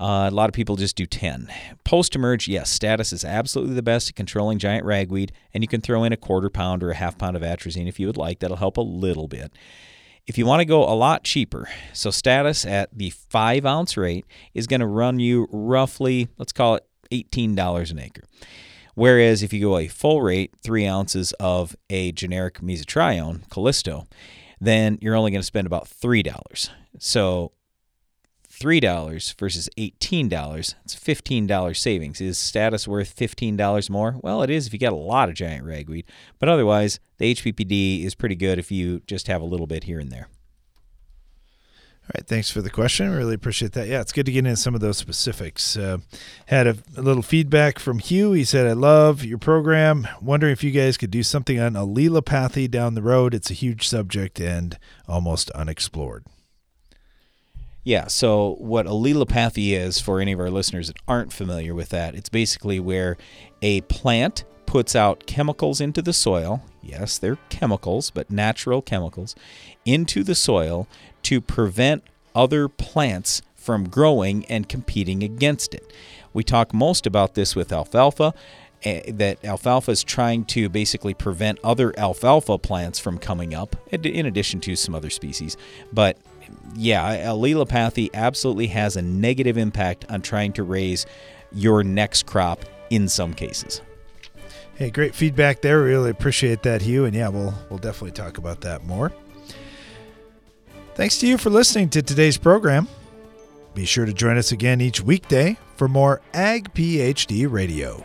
[0.00, 1.52] Uh, a lot of people just do 10.
[1.84, 5.82] Post emerge, yes, status is absolutely the best at controlling giant ragweed, and you can
[5.82, 8.38] throw in a quarter pound or a half pound of atrazine if you would like.
[8.38, 9.52] That'll help a little bit.
[10.26, 14.24] If you want to go a lot cheaper, so status at the five ounce rate
[14.54, 18.22] is going to run you roughly, let's call it $18 an acre.
[18.94, 24.06] Whereas if you go a full rate, three ounces of a generic mesotrione, Callisto,
[24.60, 26.70] then you're only going to spend about $3.
[26.98, 27.52] So
[28.60, 32.20] $3 versus $18, it's $15 savings.
[32.20, 34.16] Is status worth $15 more?
[34.22, 36.04] Well, it is if you got a lot of giant ragweed,
[36.38, 39.98] but otherwise, the HPPD is pretty good if you just have a little bit here
[39.98, 40.28] and there.
[42.02, 43.08] All right, thanks for the question.
[43.10, 43.86] Really appreciate that.
[43.86, 45.76] Yeah, it's good to get into some of those specifics.
[45.76, 45.98] Uh,
[46.46, 48.32] had a, a little feedback from Hugh.
[48.32, 50.08] He said, "I love your program.
[50.20, 53.32] Wondering if you guys could do something on allelopathy down the road.
[53.32, 56.24] It's a huge subject and almost unexplored."
[57.82, 62.14] Yeah, so what allelopathy is for any of our listeners that aren't familiar with that,
[62.14, 63.16] it's basically where
[63.62, 66.62] a plant puts out chemicals into the soil.
[66.82, 69.34] Yes, they're chemicals, but natural chemicals
[69.84, 70.86] into the soil
[71.22, 72.04] to prevent
[72.34, 75.92] other plants from growing and competing against it.
[76.32, 78.34] We talk most about this with alfalfa.
[78.84, 84.04] eh, That alfalfa is trying to basically prevent other alfalfa plants from coming up, in
[84.04, 85.56] in addition to some other species.
[85.92, 86.18] But
[86.74, 91.06] yeah, allelopathy absolutely has a negative impact on trying to raise
[91.52, 93.80] your next crop in some cases.
[94.74, 95.82] Hey, great feedback there.
[95.82, 97.04] Really appreciate that, Hugh.
[97.04, 99.12] And yeah, we'll we'll definitely talk about that more.
[100.94, 102.88] Thanks to you for listening to today's program.
[103.74, 108.04] Be sure to join us again each weekday for more Ag PhD Radio.